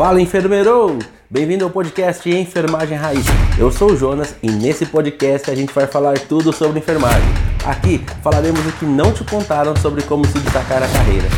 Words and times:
Fala 0.00 0.18
enfermeiro! 0.18 0.98
Bem-vindo 1.28 1.62
ao 1.62 1.70
podcast 1.70 2.26
Enfermagem 2.26 2.96
Raiz. 2.96 3.26
Eu 3.58 3.70
sou 3.70 3.92
o 3.92 3.96
Jonas 3.98 4.34
e 4.42 4.50
nesse 4.50 4.86
podcast 4.86 5.50
a 5.50 5.54
gente 5.54 5.74
vai 5.74 5.86
falar 5.86 6.18
tudo 6.20 6.54
sobre 6.54 6.78
enfermagem. 6.78 7.28
Aqui 7.66 7.98
falaremos 8.22 8.66
o 8.66 8.72
que 8.78 8.86
não 8.86 9.12
te 9.12 9.22
contaram 9.24 9.76
sobre 9.76 10.02
como 10.04 10.24
se 10.24 10.38
destacar 10.38 10.80
na 10.80 10.88
carreira. 10.88 11.28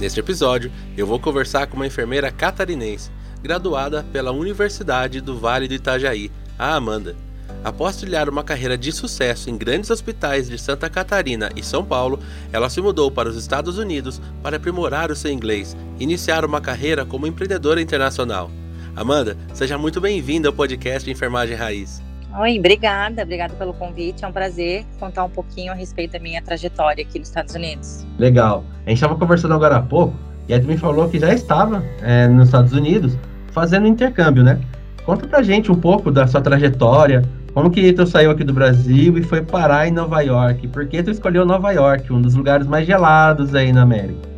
Neste 0.00 0.18
episódio, 0.18 0.72
eu 0.96 1.06
vou 1.06 1.20
conversar 1.20 1.68
com 1.68 1.76
uma 1.76 1.86
enfermeira 1.86 2.32
catarinense, 2.32 3.12
graduada 3.40 4.04
pela 4.12 4.32
Universidade 4.32 5.20
do 5.20 5.38
Vale 5.38 5.68
do 5.68 5.74
Itajaí, 5.74 6.32
a 6.58 6.74
Amanda. 6.74 7.25
Após 7.66 7.96
trilhar 7.96 8.28
uma 8.28 8.44
carreira 8.44 8.78
de 8.78 8.92
sucesso 8.92 9.50
em 9.50 9.58
grandes 9.58 9.90
hospitais 9.90 10.48
de 10.48 10.56
Santa 10.56 10.88
Catarina 10.88 11.50
e 11.56 11.64
São 11.64 11.84
Paulo, 11.84 12.20
ela 12.52 12.70
se 12.70 12.80
mudou 12.80 13.10
para 13.10 13.28
os 13.28 13.36
Estados 13.36 13.76
Unidos 13.76 14.22
para 14.40 14.56
aprimorar 14.56 15.10
o 15.10 15.16
seu 15.16 15.32
inglês 15.32 15.76
e 15.98 16.04
iniciar 16.04 16.44
uma 16.44 16.60
carreira 16.60 17.04
como 17.04 17.26
empreendedora 17.26 17.82
internacional. 17.82 18.52
Amanda, 18.94 19.36
seja 19.52 19.76
muito 19.76 20.00
bem-vinda 20.00 20.48
ao 20.48 20.54
podcast 20.54 21.10
Enfermagem 21.10 21.56
Raiz. 21.56 22.00
Oi, 22.38 22.56
obrigada, 22.56 23.24
obrigada 23.24 23.54
pelo 23.54 23.74
convite. 23.74 24.24
É 24.24 24.28
um 24.28 24.32
prazer 24.32 24.86
contar 25.00 25.24
um 25.24 25.30
pouquinho 25.30 25.72
a 25.72 25.74
respeito 25.74 26.12
da 26.12 26.20
minha 26.20 26.40
trajetória 26.40 27.02
aqui 27.02 27.18
nos 27.18 27.26
Estados 27.26 27.52
Unidos. 27.56 28.06
Legal. 28.16 28.64
A 28.84 28.90
gente 28.90 28.98
estava 28.98 29.16
conversando 29.16 29.54
agora 29.54 29.78
há 29.78 29.82
pouco 29.82 30.14
e 30.48 30.54
aí 30.54 30.60
tu 30.60 30.68
me 30.68 30.78
falou 30.78 31.08
que 31.08 31.18
já 31.18 31.34
estava 31.34 31.84
é, 32.00 32.28
nos 32.28 32.46
Estados 32.46 32.72
Unidos 32.72 33.18
fazendo 33.50 33.88
intercâmbio, 33.88 34.44
né? 34.44 34.60
Conta 35.04 35.26
pra 35.26 35.42
gente 35.42 35.72
um 35.72 35.76
pouco 35.76 36.12
da 36.12 36.28
sua 36.28 36.40
trajetória, 36.40 37.22
como 37.56 37.70
que 37.70 37.90
tu 37.90 38.06
saiu 38.06 38.32
aqui 38.32 38.44
do 38.44 38.52
Brasil 38.52 39.16
e 39.16 39.22
foi 39.22 39.40
parar 39.40 39.88
em 39.88 39.90
Nova 39.90 40.20
York? 40.20 40.68
Por 40.68 40.86
que 40.86 41.02
tu 41.02 41.10
escolheu 41.10 41.46
Nova 41.46 41.72
York, 41.72 42.12
um 42.12 42.20
dos 42.20 42.34
lugares 42.34 42.66
mais 42.66 42.86
gelados 42.86 43.54
aí 43.54 43.72
na 43.72 43.80
América? 43.80 44.28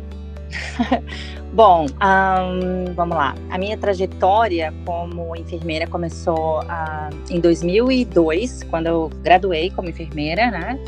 Bom, 1.51 1.85
um, 1.85 2.93
vamos 2.93 3.17
lá. 3.17 3.35
A 3.49 3.57
minha 3.57 3.77
trajetória 3.77 4.73
como 4.85 5.35
enfermeira 5.35 5.85
começou 5.85 6.61
uh, 6.61 7.13
em 7.29 7.41
2002, 7.41 8.63
quando 8.69 8.87
eu 8.87 9.11
graduei 9.21 9.69
como 9.71 9.89
enfermeira, 9.89 10.49
né, 10.49 10.79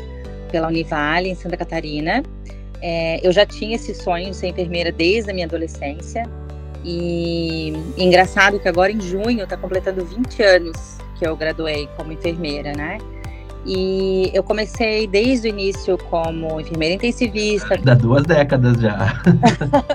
pela 0.50 0.68
Univale 0.68 1.28
em 1.28 1.34
Santa 1.34 1.58
Catarina. 1.58 2.22
É, 2.80 3.20
eu 3.22 3.30
já 3.30 3.44
tinha 3.44 3.76
esse 3.76 3.94
sonho 3.94 4.30
de 4.30 4.36
ser 4.36 4.46
enfermeira 4.46 4.90
desde 4.90 5.30
a 5.30 5.34
minha 5.34 5.44
adolescência. 5.44 6.22
E, 6.82 7.74
engraçado 7.98 8.58
que 8.58 8.68
agora 8.70 8.90
em 8.90 9.02
junho 9.02 9.44
está 9.44 9.58
completando 9.58 10.02
20 10.02 10.42
anos 10.42 11.01
que 11.22 11.28
eu 11.28 11.36
graduei 11.36 11.88
como 11.96 12.10
enfermeira, 12.10 12.72
né? 12.72 12.98
E 13.64 14.28
eu 14.34 14.42
comecei 14.42 15.06
desde 15.06 15.46
o 15.46 15.50
início 15.50 15.96
como 16.10 16.60
enfermeira 16.60 16.96
intensivista. 16.96 17.76
Dá 17.76 17.94
duas 17.94 18.24
décadas 18.24 18.80
já. 18.80 19.22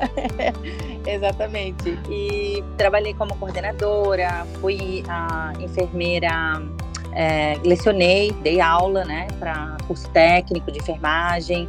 Exatamente. 1.05 1.99
E 2.09 2.63
trabalhei 2.77 3.13
como 3.13 3.35
coordenadora, 3.35 4.47
fui 4.61 5.03
a 5.09 5.51
enfermeira, 5.59 6.63
é, 7.11 7.57
lecionei, 7.61 8.31
dei 8.41 8.61
aula, 8.61 9.03
né, 9.03 9.27
para 9.37 9.75
curso 9.85 10.09
técnico 10.11 10.71
de 10.71 10.79
enfermagem. 10.79 11.67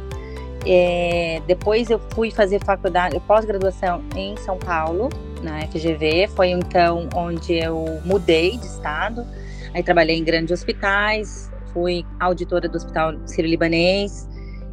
É, 0.65 1.41
depois 1.47 1.89
eu 1.89 1.99
fui 2.13 2.31
fazer 2.31 2.63
faculdade, 2.63 3.19
pós-graduação 3.27 4.01
em 4.15 4.37
São 4.37 4.57
Paulo, 4.57 5.09
na 5.43 5.67
FGV. 5.67 6.29
Foi 6.33 6.47
então 6.47 7.09
onde 7.13 7.55
eu 7.55 7.99
mudei 8.05 8.57
de 8.57 8.65
estado 8.65 9.25
Aí 9.73 9.83
trabalhei 9.83 10.17
em 10.17 10.23
grandes 10.23 10.51
hospitais, 10.51 11.51
fui 11.73 12.05
auditora 12.19 12.67
do 12.67 12.75
Hospital 12.75 13.15
Sírio-Libanês, 13.25 14.27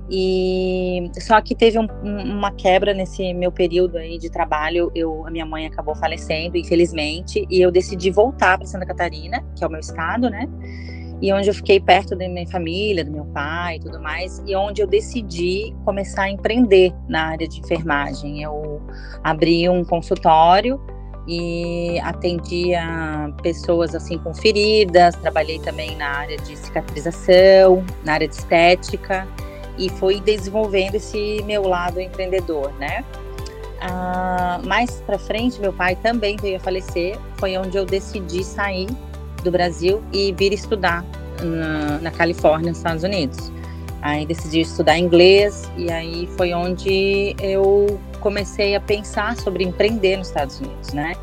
e 0.08 1.10
só 1.20 1.40
que 1.40 1.54
teve 1.54 1.78
um, 1.78 1.86
uma 2.04 2.52
quebra 2.52 2.94
nesse 2.94 3.34
meu 3.34 3.50
período 3.50 3.98
aí 3.98 4.18
de 4.18 4.30
trabalho. 4.30 4.90
Eu, 4.94 5.26
a 5.26 5.30
minha 5.30 5.44
mãe 5.44 5.66
acabou 5.66 5.96
falecendo, 5.96 6.56
infelizmente, 6.56 7.44
e 7.50 7.60
eu 7.60 7.72
decidi 7.72 8.10
voltar 8.10 8.56
para 8.56 8.66
Santa 8.66 8.86
Catarina, 8.86 9.44
que 9.56 9.64
é 9.64 9.66
o 9.66 9.70
meu 9.70 9.80
estado, 9.80 10.30
né? 10.30 10.48
E 11.20 11.32
onde 11.32 11.48
eu 11.48 11.54
fiquei 11.54 11.80
perto 11.80 12.14
da 12.14 12.28
minha 12.28 12.46
família, 12.46 13.04
do 13.04 13.10
meu 13.10 13.24
pai 13.26 13.76
e 13.76 13.80
tudo 13.80 14.00
mais, 14.00 14.40
e 14.46 14.54
onde 14.54 14.82
eu 14.82 14.86
decidi 14.86 15.74
começar 15.84 16.24
a 16.24 16.30
empreender 16.30 16.92
na 17.08 17.28
área 17.28 17.48
de 17.48 17.58
enfermagem. 17.58 18.42
Eu 18.42 18.82
abri 19.24 19.68
um 19.68 19.82
consultório 19.82 20.80
e 21.26 21.98
atendia 22.00 23.32
pessoas 23.42 23.94
assim 23.94 24.18
com 24.18 24.32
feridas, 24.32 25.14
trabalhei 25.16 25.58
também 25.58 25.96
na 25.96 26.08
área 26.08 26.36
de 26.36 26.56
cicatrização, 26.56 27.84
na 28.04 28.14
área 28.14 28.28
de 28.28 28.34
estética 28.34 29.26
e 29.76 29.88
fui 29.88 30.20
desenvolvendo 30.20 30.94
esse 30.94 31.42
meu 31.44 31.66
lado 31.66 32.00
empreendedor, 32.00 32.72
né? 32.78 33.04
Ah, 33.80 34.60
mais 34.64 35.02
para 35.06 35.18
frente, 35.18 35.60
meu 35.60 35.72
pai 35.72 35.96
também 35.96 36.36
veio 36.36 36.56
a 36.56 36.60
falecer, 36.60 37.18
foi 37.36 37.56
onde 37.58 37.76
eu 37.76 37.84
decidi 37.84 38.42
sair 38.42 38.88
do 39.42 39.50
Brasil 39.50 40.02
e 40.12 40.32
vir 40.32 40.52
estudar 40.52 41.04
na, 41.42 41.98
na 41.98 42.10
Califórnia, 42.10 42.70
nos 42.70 42.78
Estados 42.78 43.02
Unidos. 43.02 43.52
Aí 44.00 44.24
decidi 44.24 44.60
estudar 44.60 44.98
inglês 44.98 45.70
e 45.76 45.90
aí 45.90 46.28
foi 46.36 46.54
onde 46.54 47.34
eu 47.40 47.98
comecei 48.26 48.74
a 48.74 48.80
pensar 48.80 49.36
sobre 49.36 49.62
empreender 49.62 50.16
nos 50.16 50.26
Estados 50.26 50.58
Unidos, 50.58 50.92
né? 50.92 51.14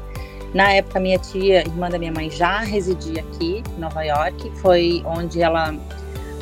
Na 0.54 0.72
época, 0.72 1.02
minha 1.02 1.20
tia, 1.20 1.60
irmã 1.60 1.90
da 1.90 2.00
minha 2.00 2.14
mãe, 2.14 2.30
já 2.30 2.60
residia 2.60 3.20
aqui, 3.20 3.62
em 3.76 3.80
Nova 3.82 4.04
York. 4.04 4.50
Foi 4.62 5.04
onde 5.06 5.42
ela 5.42 5.76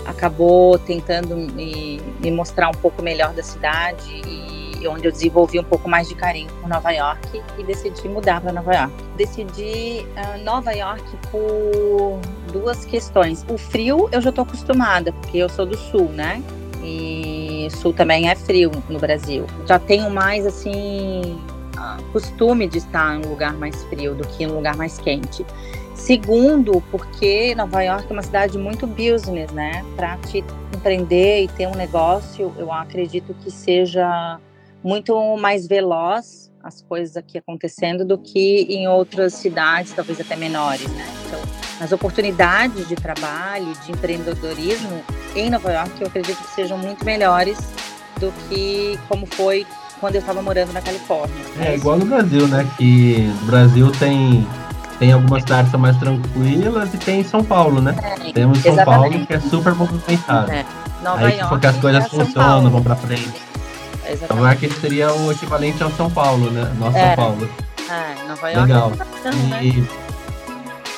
acabou 0.05 0.77
tentando 0.77 1.35
me, 1.35 1.99
me 2.19 2.29
mostrar 2.29 2.69
um 2.69 2.73
pouco 2.73 3.01
melhor 3.01 3.33
da 3.33 3.41
cidade 3.41 4.21
e 4.27 4.87
onde 4.87 5.07
eu 5.07 5.11
desenvolvi 5.11 5.59
um 5.59 5.63
pouco 5.63 5.89
mais 5.89 6.07
de 6.07 6.13
carinho 6.13 6.51
por 6.59 6.69
Nova 6.69 6.91
York 6.91 7.41
e 7.57 7.63
decidi 7.63 8.07
mudar 8.07 8.39
para 8.39 8.51
Nova 8.51 8.71
York. 8.71 8.93
Decidi 9.17 10.05
uh, 10.15 10.43
Nova 10.43 10.73
York 10.73 11.03
por 11.31 12.19
duas 12.53 12.85
questões. 12.85 13.43
O 13.49 13.57
frio 13.57 14.07
eu 14.11 14.21
já 14.21 14.29
estou 14.29 14.43
acostumada, 14.43 15.11
porque 15.11 15.39
eu 15.39 15.49
sou 15.49 15.65
do 15.65 15.75
sul, 15.75 16.09
né? 16.09 16.43
E 16.83 17.20
sul 17.69 17.93
também 17.93 18.29
é 18.29 18.35
frio 18.35 18.71
no 18.89 18.99
Brasil. 18.99 19.45
Já 19.67 19.77
tenho 19.77 20.09
mais 20.09 20.45
assim 20.45 21.39
costume 22.11 22.67
de 22.67 22.79
estar 22.79 23.15
em 23.15 23.25
um 23.25 23.29
lugar 23.29 23.53
mais 23.53 23.83
frio 23.85 24.13
do 24.13 24.27
que 24.27 24.43
em 24.43 24.47
um 24.47 24.55
lugar 24.55 24.75
mais 24.75 24.97
quente. 24.99 25.45
Segundo, 25.95 26.81
porque 26.91 27.53
Nova 27.55 27.81
York 27.81 28.07
é 28.09 28.13
uma 28.13 28.21
cidade 28.21 28.57
muito 28.57 28.87
business, 28.87 29.51
né? 29.51 29.83
Para 29.95 30.17
te 30.17 30.43
empreender 30.75 31.43
e 31.43 31.47
ter 31.47 31.67
um 31.67 31.75
negócio, 31.75 32.53
eu 32.57 32.71
acredito 32.71 33.33
que 33.35 33.51
seja 33.51 34.39
muito 34.83 35.37
mais 35.37 35.67
veloz 35.67 36.51
as 36.63 36.81
coisas 36.81 37.17
aqui 37.17 37.37
acontecendo 37.37 38.05
do 38.05 38.17
que 38.17 38.67
em 38.69 38.87
outras 38.87 39.33
cidades, 39.33 39.93
talvez 39.93 40.19
até 40.19 40.35
menores, 40.35 40.87
né? 40.91 41.05
Então, 41.27 41.40
as 41.81 41.91
oportunidades 41.91 42.87
de 42.87 42.95
trabalho, 42.95 43.73
de 43.83 43.91
empreendedorismo 43.91 45.03
em 45.35 45.49
Nova 45.49 45.71
York, 45.71 45.91
eu 45.99 46.07
acredito 46.07 46.37
que 46.37 46.53
sejam 46.53 46.77
muito 46.77 47.03
melhores 47.03 47.57
do 48.19 48.31
que 48.47 48.99
como 49.09 49.25
foi 49.25 49.65
quando 49.99 50.15
eu 50.15 50.21
estava 50.21 50.43
morando 50.43 50.71
na 50.73 50.81
Califórnia. 50.81 51.35
É 51.59 51.75
igual 51.75 51.97
no 51.97 52.05
Brasil, 52.05 52.47
né? 52.47 52.67
Que 52.77 53.33
o 53.41 53.45
Brasil 53.45 53.91
tem 53.93 54.47
tem 54.99 55.11
algumas 55.11 55.41
cidades 55.41 55.65
que 55.65 55.71
são 55.71 55.79
mais 55.79 55.97
tranquilas 55.97 56.93
e 56.93 56.97
tem 56.97 57.23
São 57.23 57.43
Paulo, 57.43 57.81
né? 57.81 57.95
É, 58.03 58.31
Temos 58.31 58.59
São 58.59 58.73
exatamente. 58.73 59.11
Paulo 59.11 59.25
que 59.25 59.33
é 59.33 59.39
super 59.39 59.73
movimentado. 59.73 60.51
É. 60.51 60.63
Nova 61.03 61.25
Aí, 61.25 61.39
York, 61.39 61.49
porque 61.49 61.65
as 61.65 61.77
coisas 61.77 62.05
é 62.05 62.09
funcionam, 62.09 62.69
vão 62.69 62.83
para 62.83 62.95
frente. 62.95 63.41
Exatamente. 64.05 64.29
Nova 64.29 64.47
York 64.49 64.73
seria 64.79 65.11
o 65.11 65.31
equivalente 65.31 65.81
ao 65.81 65.89
São 65.93 66.11
Paulo, 66.11 66.51
né? 66.51 66.71
Nosso 66.77 66.95
é. 66.95 67.07
São 67.07 67.15
Paulo. 67.15 67.49
É, 67.89 68.27
Nova 68.27 68.49
York. 68.51 68.67
Legal. 68.67 68.91
É 69.25 69.63
e, 69.63 69.71
né? 69.73 69.87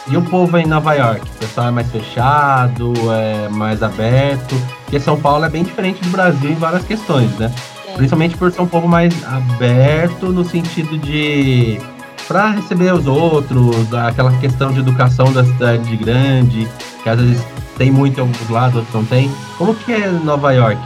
E 0.07 0.17
o 0.17 0.21
povo 0.21 0.57
em 0.57 0.65
Nova 0.65 0.93
York? 0.93 1.21
O 1.21 1.39
pessoal 1.39 1.67
é 1.67 1.71
mais 1.71 1.89
fechado, 1.89 2.93
é 3.11 3.49
mais 3.49 3.81
aberto? 3.81 4.55
Porque 4.83 4.99
São 4.99 5.19
Paulo 5.19 5.45
é 5.45 5.49
bem 5.49 5.63
diferente 5.63 6.01
do 6.01 6.09
Brasil 6.09 6.51
em 6.51 6.55
várias 6.55 6.83
questões, 6.83 7.31
né? 7.37 7.51
Principalmente 7.95 8.35
por 8.35 8.51
ser 8.51 8.61
um 8.61 8.67
povo 8.67 8.87
mais 8.87 9.13
aberto 9.25 10.27
no 10.27 10.43
sentido 10.43 10.97
de 10.97 11.79
para 12.27 12.51
receber 12.51 12.93
os 12.93 13.05
outros, 13.05 13.93
aquela 13.93 14.31
questão 14.37 14.71
de 14.71 14.79
educação 14.79 15.31
da 15.31 15.43
cidade 15.43 15.95
grande, 15.97 16.67
que 17.03 17.09
às 17.09 17.19
vezes 17.19 17.45
tem 17.77 17.91
muito 17.91 18.17
em 18.17 18.21
alguns 18.21 18.49
lados, 18.49 18.77
outros 18.77 18.93
não 18.93 19.05
tem. 19.05 19.31
Como 19.57 19.75
que 19.75 19.91
é 19.91 20.09
Nova 20.09 20.51
York, 20.53 20.81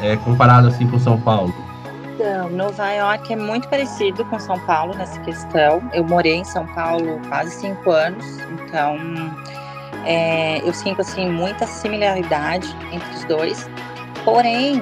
é, 0.00 0.16
comparado 0.16 0.68
assim 0.68 0.86
com 0.86 0.98
São 0.98 1.18
Paulo? 1.18 1.63
Então, 2.14 2.48
Nova 2.48 2.92
York 2.92 3.32
é 3.32 3.36
muito 3.36 3.68
parecido 3.68 4.24
com 4.26 4.38
São 4.38 4.58
Paulo 4.60 4.94
nessa 4.94 5.18
questão. 5.22 5.82
Eu 5.92 6.04
morei 6.04 6.34
em 6.34 6.44
São 6.44 6.64
Paulo 6.68 7.20
quase 7.28 7.56
cinco 7.56 7.90
anos, 7.90 8.24
então 8.52 8.96
é, 10.06 10.60
eu 10.60 10.72
sinto 10.72 11.00
assim 11.00 11.28
muita 11.28 11.66
similaridade 11.66 12.68
entre 12.92 13.08
os 13.14 13.24
dois. 13.24 13.68
Porém, 14.24 14.80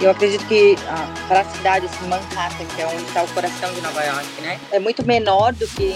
eu 0.00 0.10
acredito 0.10 0.46
que 0.46 0.74
ah, 0.88 1.06
para 1.28 1.40
a 1.40 1.44
cidade 1.44 1.84
assim, 1.84 2.08
Manhattan, 2.08 2.64
que 2.74 2.80
é 2.80 2.86
onde 2.86 3.02
está 3.02 3.22
o 3.22 3.28
coração 3.28 3.70
de 3.74 3.82
Nova 3.82 4.02
York, 4.02 4.40
né, 4.40 4.58
é 4.72 4.78
muito 4.78 5.04
menor 5.06 5.52
do 5.52 5.66
que 5.68 5.94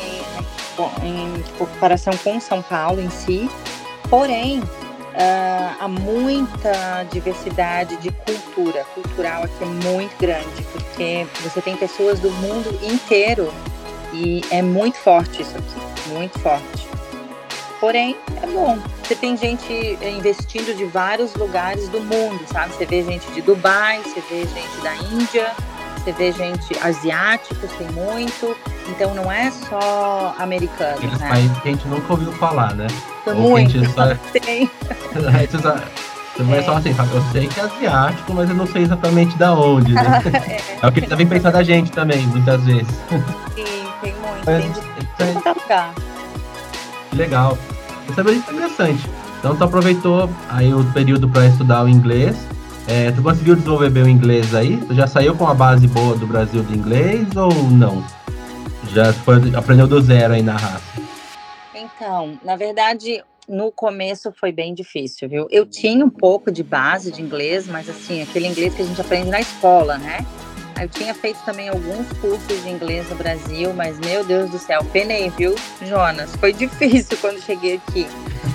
em, 1.03 1.09
em 1.09 1.43
comparação 1.57 2.13
com 2.19 2.39
São 2.39 2.61
Paulo 2.61 3.01
em 3.01 3.09
si. 3.09 3.51
Porém, 4.11 4.63
uh, 5.13 5.77
há 5.81 5.89
muita 5.89 7.05
diversidade 7.11 7.97
de 7.97 8.11
cultura, 8.11 8.85
cultural 8.95 9.45
aqui 9.45 9.63
é 9.63 9.67
muito 9.67 10.17
grande, 10.19 10.63
porque 10.73 11.27
você 11.43 11.61
tem 11.61 11.77
pessoas 11.77 12.21
do 12.21 12.31
mundo 12.31 12.79
inteiro 12.83 13.53
e 14.13 14.43
é 14.51 14.63
muito 14.63 14.99
forte 14.99 15.43
isso 15.43 15.57
aqui, 15.57 16.11
muito 16.11 16.39
forte. 16.39 16.93
Porém, 17.81 18.17
é 18.41 18.47
bom. 18.47 18.79
Você 19.03 19.17
tem 19.17 19.37
gente 19.37 19.99
investindo 20.03 20.73
de 20.77 20.85
vários 20.85 21.35
lugares 21.35 21.89
do 21.89 22.01
mundo, 22.01 22.47
sabe? 22.47 22.73
Você 22.73 22.87
vê 22.87 23.03
gente 23.03 23.29
de 23.33 23.43
Dubai, 23.43 24.01
você 24.05 24.21
vê 24.31 24.47
gente 24.47 24.81
da 24.83 24.95
Índia, 24.95 25.53
você 26.03 26.13
vê 26.13 26.33
gente 26.33 26.77
asiáticos, 26.81 27.71
tem 27.73 27.89
muito. 27.93 28.57
Então 28.89 29.15
não 29.15 29.31
é 29.31 29.51
só 29.51 30.35
americano. 30.39 30.97
Aqueles 30.97 31.19
né? 31.19 31.29
países 31.29 31.59
que 31.59 31.69
a 31.69 31.73
gente 31.73 31.89
nunca 31.89 32.13
ouviu 32.13 32.33
falar, 32.33 32.75
né? 32.75 32.87
Tem 33.25 33.35
muito. 33.35 33.85
Só... 33.91 34.15
Tem. 34.41 34.71
Você 36.33 36.45
vai 36.45 36.61
é. 36.61 36.63
falar 36.63 36.79
assim, 36.79 36.95
eu 36.99 37.23
sei 37.31 37.47
que 37.47 37.61
é 37.61 37.63
asiático, 37.63 38.33
mas 38.33 38.49
eu 38.49 38.57
não 38.57 38.67
sei 38.67 38.83
exatamente 38.83 39.37
da 39.37 39.53
onde, 39.53 39.93
né? 39.93 40.23
é. 40.49 40.61
é. 40.81 40.89
o 40.89 40.91
que 40.91 41.01
ele 41.01 41.07
também 41.07 41.27
pensa 41.27 41.51
da 41.51 41.63
gente 41.63 41.93
também, 41.93 42.27
muitas 42.27 42.65
vezes. 42.65 42.89
Sim, 43.55 43.85
tem 44.01 44.15
muito. 44.15 44.47
Mas, 44.47 44.65
tem 45.19 45.35
de 45.35 45.49
é... 45.49 45.53
lugar. 45.53 45.95
Legal. 47.13 47.59
Isso 48.09 48.19
é 48.19 48.25
bem 48.25 48.37
interessante. 48.37 49.11
Então 49.39 49.55
tu 49.55 49.63
aproveitou 49.63 50.31
aí 50.49 50.73
o 50.73 50.83
período 50.93 51.29
para 51.29 51.47
estudar 51.47 51.85
o 51.85 51.89
inglês. 51.89 52.35
É, 52.89 53.13
tu 53.13 53.23
conseguiu 53.23 53.55
desenvolver 53.55 53.91
bem 53.91 54.03
o 54.03 54.09
inglês 54.09 54.55
aí? 54.55 54.77
Tu 54.77 54.95
já 54.95 55.07
saiu 55.07 55.37
com 55.37 55.47
a 55.47 55.55
base 55.55 55.87
boa 55.87 56.17
do 56.17 56.27
Brasil 56.27 56.63
de 56.63 56.77
inglês 56.77 57.27
ou 57.37 57.53
não? 57.71 58.05
Já 58.93 59.13
foi, 59.13 59.55
aprendeu 59.55 59.87
do 59.87 60.01
zero 60.01 60.35
aí 60.35 60.43
na 60.43 60.57
raça? 60.57 61.01
Então, 61.75 62.39
na 62.45 62.57
verdade, 62.57 63.23
no 63.49 63.71
começo 63.71 64.33
foi 64.33 64.51
bem 64.51 64.75
difícil, 64.75 65.29
viu? 65.29 65.47
Eu 65.51 65.65
tinha 65.65 66.05
um 66.05 66.11
pouco 66.11 66.51
de 66.51 66.63
base 66.63 67.13
de 67.13 67.23
inglês, 67.23 67.67
mas 67.69 67.89
assim, 67.89 68.23
aquele 68.23 68.49
inglês 68.49 68.75
que 68.75 68.83
a 68.83 68.85
gente 68.85 69.01
aprende 69.01 69.31
na 69.31 69.41
escola, 69.41 69.99
né? 69.99 70.27
Eu 70.81 70.89
tinha 70.89 71.15
feito 71.15 71.39
também 71.45 71.69
alguns 71.69 72.09
cursos 72.15 72.63
de 72.63 72.69
inglês 72.69 73.09
no 73.09 73.15
Brasil, 73.15 73.73
mas 73.73 73.99
meu 74.01 74.25
Deus 74.25 74.51
do 74.51 74.59
céu, 74.59 74.85
penei, 74.93 75.31
viu, 75.31 75.55
Jonas? 75.83 76.35
Foi 76.37 76.53
difícil 76.53 77.17
quando 77.21 77.41
cheguei 77.41 77.77
aqui. 77.77 78.07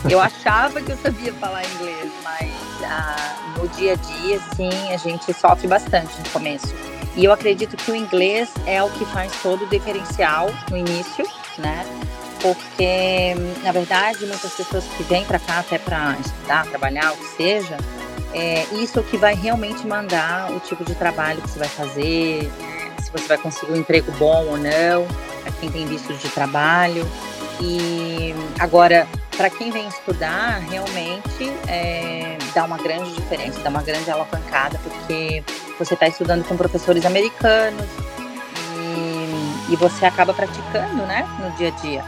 Eu 0.09 0.19
achava 0.19 0.81
que 0.81 0.91
eu 0.91 0.97
sabia 0.97 1.33
falar 1.33 1.63
inglês, 1.75 2.11
mas 2.23 2.66
ah, 2.83 3.35
no 3.57 3.67
dia 3.69 3.93
a 3.93 3.95
dia, 3.95 4.39
sim, 4.55 4.93
a 4.93 4.97
gente 4.97 5.33
sofre 5.33 5.67
bastante 5.67 6.17
no 6.19 6.29
começo. 6.29 6.73
E 7.15 7.25
eu 7.25 7.31
acredito 7.31 7.75
que 7.75 7.91
o 7.91 7.95
inglês 7.95 8.49
é 8.65 8.81
o 8.83 8.89
que 8.91 9.05
faz 9.05 9.31
todo 9.41 9.65
o 9.65 9.67
diferencial 9.67 10.49
no 10.69 10.77
início, 10.77 11.25
né? 11.57 11.85
Porque, 12.41 13.33
na 13.63 13.71
verdade, 13.71 14.25
muitas 14.27 14.53
pessoas 14.53 14.83
que 14.95 15.03
vêm 15.03 15.25
para 15.25 15.39
cá 15.39 15.59
até 15.59 15.79
para 15.79 16.15
estudar, 16.19 16.67
trabalhar, 16.67 17.11
o 17.13 17.17
que 17.17 17.35
seja, 17.35 17.77
é 18.33 18.65
isso 18.73 19.01
que 19.01 19.17
vai 19.17 19.33
realmente 19.33 19.87
mandar 19.87 20.51
o 20.51 20.59
tipo 20.59 20.83
de 20.85 20.93
trabalho 20.93 21.41
que 21.41 21.49
você 21.49 21.59
vai 21.59 21.67
fazer, 21.67 22.51
se 23.01 23.11
você 23.11 23.27
vai 23.27 23.37
conseguir 23.37 23.71
um 23.71 23.77
emprego 23.77 24.11
bom 24.13 24.45
ou 24.45 24.57
não, 24.57 25.07
para 25.41 25.51
quem 25.53 25.71
tem 25.71 25.87
visto 25.87 26.13
de 26.13 26.29
trabalho. 26.29 27.09
E 27.59 28.35
agora, 28.59 29.07
para 29.37 29.51
quem 29.51 29.69
vem 29.69 29.87
estudar, 29.87 30.59
realmente 30.67 31.53
é, 31.67 32.37
dá 32.55 32.65
uma 32.65 32.77
grande 32.77 33.13
diferença, 33.13 33.61
dá 33.61 33.69
uma 33.69 33.83
grande 33.83 34.09
alavancada, 34.09 34.79
porque 34.83 35.43
você 35.77 35.93
está 35.93 36.07
estudando 36.07 36.43
com 36.45 36.57
professores 36.57 37.05
americanos 37.05 37.85
e, 38.75 39.73
e, 39.73 39.75
você 39.75 40.07
acaba 40.07 40.33
praticando 40.33 41.05
né, 41.05 41.23
no 41.39 41.51
dia 41.55 41.67
a 41.67 41.71
dia. 41.81 42.03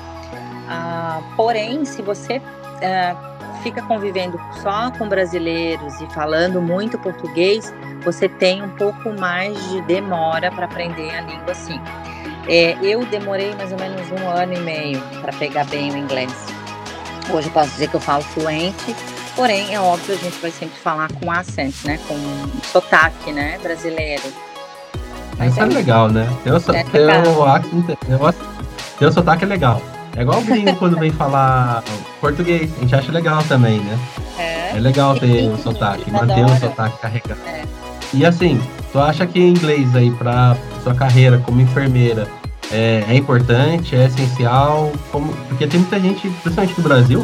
Ah, 0.68 1.22
porém, 1.36 1.86
se 1.86 2.02
você 2.02 2.42
ah, 2.81 3.16
fica 3.62 3.84
convivendo 3.84 4.42
só 4.64 4.90
com 4.98 5.08
brasileiros 5.08 6.02
e 6.02 6.08
falando 6.08 6.60
muito 6.60 6.98
português, 6.98 7.72
você 8.04 8.28
tem 8.28 8.64
um 8.64 8.70
pouco 8.70 9.14
mais 9.20 9.56
de 9.70 9.82
demora 9.84 10.52
para 10.52 10.66
aprender 10.66 11.12
a 11.12 11.22
língua 11.22 11.52
assim. 11.52 11.80
É, 12.48 12.75
eu 12.82 13.06
demorei 13.06 13.54
mais 13.54 13.72
ou 13.72 13.78
menos 13.78 14.10
um 14.12 14.28
ano 14.28 14.54
e 14.54 14.60
meio 14.62 15.00
para 15.22 15.32
pegar 15.34 15.66
bem 15.66 15.92
o 15.92 15.98
inglês. 15.98 16.49
Hoje 17.31 17.48
eu 17.48 17.54
posso 17.54 17.70
dizer 17.70 17.90
que 17.90 17.96
eu 17.96 18.00
falo 18.00 18.24
fluente, 18.24 18.96
porém 19.36 19.74
é 19.74 19.80
óbvio 19.80 20.16
a 20.16 20.18
gente 20.18 20.40
vai 20.40 20.50
sempre 20.52 20.80
falar 20.80 21.10
com 21.14 21.31
acento, 21.31 21.78
né, 21.86 22.00
com 22.08 22.18
sotaque, 22.64 23.31
né, 23.31 23.60
brasileiro. 23.62 24.24
Mas 25.38 25.52
Isso 25.52 25.62
é, 25.62 25.64
é 25.64 25.68
legal, 25.68 26.10
né? 26.10 26.28
Teu, 26.44 26.60
so, 26.60 26.72
é 26.74 26.81
accent, 26.81 27.98
teu 28.98 29.12
sotaque 29.12 29.46
é 29.46 29.48
legal. 29.48 29.81
É 30.18 30.22
igual 30.24 30.40
o 30.40 30.44
gringo 30.44 30.76
quando 30.76 30.98
vem 30.98 31.12
falar 31.12 31.84
português, 32.20 32.70
a 32.78 32.81
gente 32.81 32.96
acha 32.96 33.12
legal 33.12 33.44
também, 33.44 33.80
né? 33.80 34.00
É, 34.38 34.75
é 34.75 34.80
legal 34.80 35.18
ter 35.18 35.48
o 35.50 35.58
sotaque, 35.58 36.12
manter 36.12 36.44
o 36.44 36.60
sotaque 36.60 36.98
carregado. 36.98 37.40
É. 37.46 37.64
E 38.12 38.25
assim, 38.25 38.60
tu 38.92 39.00
acha 39.00 39.25
que 39.28 39.40
inglês 39.40 39.96
aí 39.96 40.10
pra 40.12 40.58
sua 40.84 40.96
carreira 40.96 41.38
como 41.38 41.62
enfermeira 41.62 42.28
é, 42.71 43.04
é 43.07 43.16
importante, 43.16 43.95
é 43.95 44.06
essencial? 44.06 44.92
Como, 45.12 45.33
porque 45.48 45.68
tem 45.68 45.80
muita 45.80 46.00
gente, 46.00 46.30
principalmente 46.30 46.77
no 46.77 46.83
Brasil, 46.83 47.24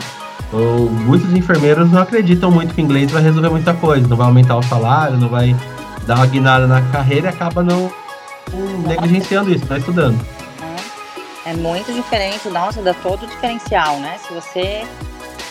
ou, 0.52 0.90
muitos 0.90 1.32
enfermeiros 1.34 1.92
não 1.92 2.02
acreditam 2.02 2.52
muito 2.52 2.74
que 2.74 2.82
inglês 2.82 3.12
vai 3.12 3.22
resolver 3.22 3.50
muita 3.50 3.74
coisa, 3.74 4.08
não 4.08 4.18
vai 4.18 4.28
aumentar 4.28 4.58
o 4.58 4.64
salário, 4.64 5.18
não 5.18 5.30
vai 5.30 5.56
dar 6.06 6.16
uma 6.16 6.28
guinada 6.28 6.68
na 6.68 6.82
carreira 6.92 7.28
e 7.28 7.30
acaba 7.30 7.64
não, 7.64 7.92
não 8.52 8.88
negligenciando 8.88 9.52
isso, 9.52 9.66
tá 9.66 9.78
estudando. 9.78 10.20
É 11.46 11.54
muito 11.54 11.94
diferente, 11.94 12.50
nossa, 12.50 12.82
dá 12.82 12.94
todo 12.94 13.24
o 13.24 13.28
diferencial, 13.28 14.00
né? 14.00 14.18
Se 14.26 14.34
você 14.34 14.84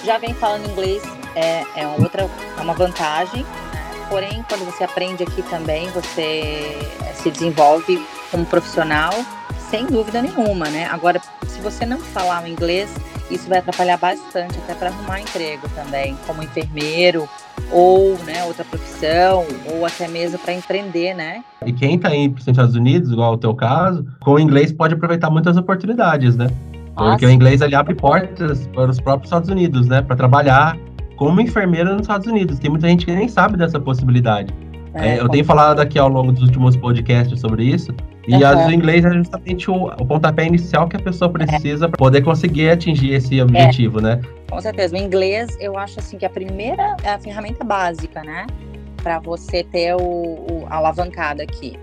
já 0.04 0.18
vem 0.18 0.34
falando 0.34 0.68
inglês, 0.68 1.02
é, 1.36 1.64
é 1.76 1.86
outra, 1.86 2.28
é 2.58 2.60
uma 2.60 2.74
vantagem? 2.74 3.46
Porém, 4.08 4.44
quando 4.48 4.64
você 4.64 4.82
aprende 4.84 5.22
aqui 5.22 5.42
também, 5.42 5.88
você 5.90 6.76
se 7.14 7.30
desenvolve 7.30 8.04
como 8.30 8.44
profissional 8.44 9.12
sem 9.70 9.86
dúvida 9.86 10.22
nenhuma, 10.22 10.68
né? 10.68 10.86
Agora, 10.86 11.20
se 11.46 11.60
você 11.60 11.84
não 11.86 11.98
falar 11.98 12.44
o 12.44 12.46
inglês, 12.46 12.92
isso 13.30 13.48
vai 13.48 13.58
atrapalhar 13.58 13.96
bastante 13.96 14.58
até 14.58 14.74
para 14.74 14.88
arrumar 14.88 15.20
emprego 15.20 15.68
também, 15.74 16.16
como 16.26 16.42
enfermeiro 16.42 17.28
ou 17.72 18.16
né, 18.24 18.44
outra 18.44 18.64
profissão, 18.64 19.44
ou 19.72 19.86
até 19.86 20.06
mesmo 20.06 20.38
para 20.38 20.52
empreender, 20.52 21.14
né? 21.14 21.42
E 21.64 21.72
quem 21.72 21.96
está 21.96 22.08
aí 22.08 22.28
para 22.28 22.40
os 22.40 22.46
Estados 22.46 22.74
Unidos, 22.74 23.10
igual 23.10 23.34
o 23.34 23.38
teu 23.38 23.54
caso, 23.54 24.04
com 24.20 24.32
o 24.32 24.38
inglês 24.38 24.72
pode 24.72 24.94
aproveitar 24.94 25.30
muitas 25.30 25.56
oportunidades, 25.56 26.36
né? 26.36 26.48
Porque 26.94 27.10
Nossa. 27.10 27.26
o 27.26 27.30
inglês 27.30 27.62
abre 27.62 27.94
portas 27.94 28.68
para 28.68 28.90
os 28.90 29.00
próprios 29.00 29.26
Estados 29.26 29.48
Unidos, 29.48 29.88
né? 29.88 30.02
Para 30.02 30.14
trabalhar 30.14 30.76
como 31.16 31.40
enfermeira 31.40 31.92
nos 31.92 32.02
Estados 32.02 32.26
Unidos. 32.26 32.58
Tem 32.58 32.70
muita 32.70 32.88
gente 32.88 33.06
que 33.06 33.12
nem 33.12 33.28
sabe 33.28 33.56
dessa 33.56 33.80
possibilidade. 33.80 34.54
É, 34.94 35.16
é, 35.16 35.20
eu 35.20 35.28
tenho 35.28 35.44
falado 35.44 35.80
aqui 35.80 35.98
ao 35.98 36.08
longo 36.08 36.30
dos 36.30 36.42
últimos 36.42 36.76
podcasts 36.76 37.40
sobre 37.40 37.64
isso, 37.64 37.92
e 38.26 38.34
uhum. 38.34 38.66
o 38.66 38.72
inglês 38.72 39.04
é 39.04 39.12
justamente 39.12 39.70
o, 39.70 39.86
o, 39.86 40.06
pontapé 40.06 40.46
inicial 40.46 40.88
que 40.88 40.96
a 40.96 41.00
pessoa 41.00 41.30
precisa 41.30 41.86
é. 41.86 41.88
para 41.88 41.98
poder 41.98 42.22
conseguir 42.22 42.70
atingir 42.70 43.12
esse 43.12 43.40
objetivo, 43.40 43.98
é. 44.00 44.02
né? 44.02 44.20
Com 44.50 44.60
certeza. 44.60 44.94
O 44.94 44.98
inglês, 44.98 45.56
eu 45.60 45.76
acho 45.76 45.98
assim 45.98 46.16
que 46.16 46.24
a 46.24 46.30
primeira 46.30 46.96
é 47.02 47.10
a 47.10 47.18
ferramenta 47.18 47.64
básica, 47.64 48.22
né? 48.22 48.46
Para 49.02 49.18
você 49.18 49.62
ter 49.62 49.94
o, 49.94 50.00
o, 50.00 50.66
a 50.68 50.76
alavancada 50.76 51.42
aqui. 51.42 51.78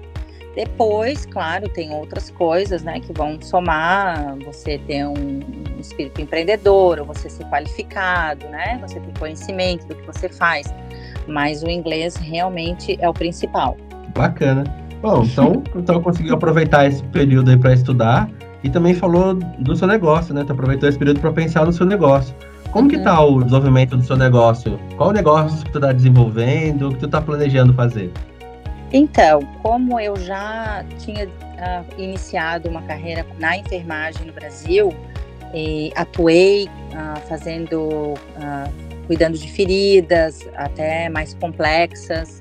Depois, 0.55 1.25
claro, 1.25 1.69
tem 1.69 1.93
outras 1.93 2.29
coisas, 2.29 2.83
né, 2.83 2.99
que 2.99 3.13
vão 3.13 3.41
somar, 3.41 4.35
você 4.43 4.77
ter 4.79 5.05
um, 5.05 5.13
um 5.13 5.79
espírito 5.79 6.19
empreendedor, 6.19 6.99
ou 6.99 7.05
você 7.05 7.29
ser 7.29 7.45
qualificado, 7.45 8.49
né, 8.49 8.77
você 8.81 8.99
ter 8.99 9.17
conhecimento 9.17 9.87
do 9.87 9.95
que 9.95 10.05
você 10.05 10.27
faz. 10.27 10.67
Mas 11.25 11.63
o 11.63 11.69
inglês 11.69 12.17
realmente 12.17 12.97
é 12.99 13.07
o 13.07 13.13
principal. 13.13 13.77
Bacana. 14.13 14.63
Bom, 15.01 15.23
então, 15.23 15.63
então 15.75 16.01
conseguiu 16.01 16.35
aproveitar 16.35 16.87
esse 16.87 17.03
período 17.05 17.49
aí 17.49 17.57
para 17.57 17.73
estudar 17.73 18.29
e 18.63 18.69
também 18.69 18.93
falou 18.93 19.33
do 19.33 19.75
seu 19.75 19.87
negócio, 19.87 20.33
né? 20.33 20.43
Tu 20.43 20.51
aproveitou 20.51 20.87
esse 20.87 20.97
período 20.97 21.19
para 21.19 21.31
pensar 21.31 21.65
no 21.65 21.73
seu 21.73 21.85
negócio. 21.85 22.35
Como 22.71 22.83
uhum. 22.83 22.89
que 22.89 22.99
tá 22.99 23.19
o 23.19 23.39
desenvolvimento 23.39 23.97
do 23.97 24.03
seu 24.03 24.15
negócio? 24.15 24.79
Qual 24.95 25.09
o 25.09 25.13
negócio 25.13 25.65
que 25.65 25.71
tu 25.71 25.77
está 25.79 25.91
desenvolvendo, 25.91 26.89
o 26.89 26.93
que 26.93 26.99
tu 26.99 27.05
está 27.05 27.19
planejando 27.19 27.73
fazer? 27.73 28.11
Então, 28.93 29.41
como 29.63 29.99
eu 29.99 30.15
já 30.17 30.85
tinha 30.99 31.25
uh, 31.25 32.01
iniciado 32.01 32.69
uma 32.69 32.81
carreira 32.83 33.25
na 33.39 33.57
enfermagem 33.57 34.27
no 34.27 34.33
Brasil, 34.33 34.93
e 35.53 35.91
atuei 35.95 36.65
uh, 36.65 37.19
fazendo, 37.27 37.89
uh, 37.89 39.05
cuidando 39.07 39.37
de 39.37 39.51
feridas 39.51 40.47
até 40.55 41.09
mais 41.09 41.33
complexas, 41.33 42.39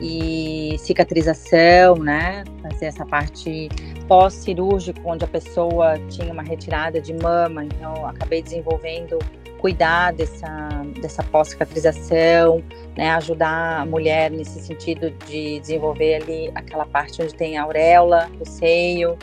e 0.00 0.76
cicatrização, 0.78 1.96
né? 1.96 2.44
Fazer 2.62 2.86
essa 2.86 3.04
parte 3.04 3.68
pós-cirúrgico, 4.06 5.00
onde 5.04 5.24
a 5.24 5.28
pessoa 5.28 5.98
tinha 6.08 6.32
uma 6.32 6.42
retirada 6.42 7.00
de 7.00 7.12
mama, 7.14 7.64
então 7.64 8.06
acabei 8.06 8.42
desenvolvendo 8.42 9.18
cuidar 9.58 10.12
dessa, 10.12 10.68
dessa 11.00 11.22
pós-cicatrização, 11.22 12.62
né? 12.96 13.10
Ajudar 13.10 13.80
a 13.80 13.86
mulher 13.86 14.30
nesse 14.30 14.60
sentido 14.60 15.10
de 15.26 15.60
desenvolver 15.60 16.22
ali 16.22 16.50
aquela 16.54 16.86
parte 16.86 17.22
onde 17.22 17.34
tem 17.34 17.56
a 17.56 17.62
auréola 17.62 18.28
do 18.38 18.46
seio, 18.46 19.16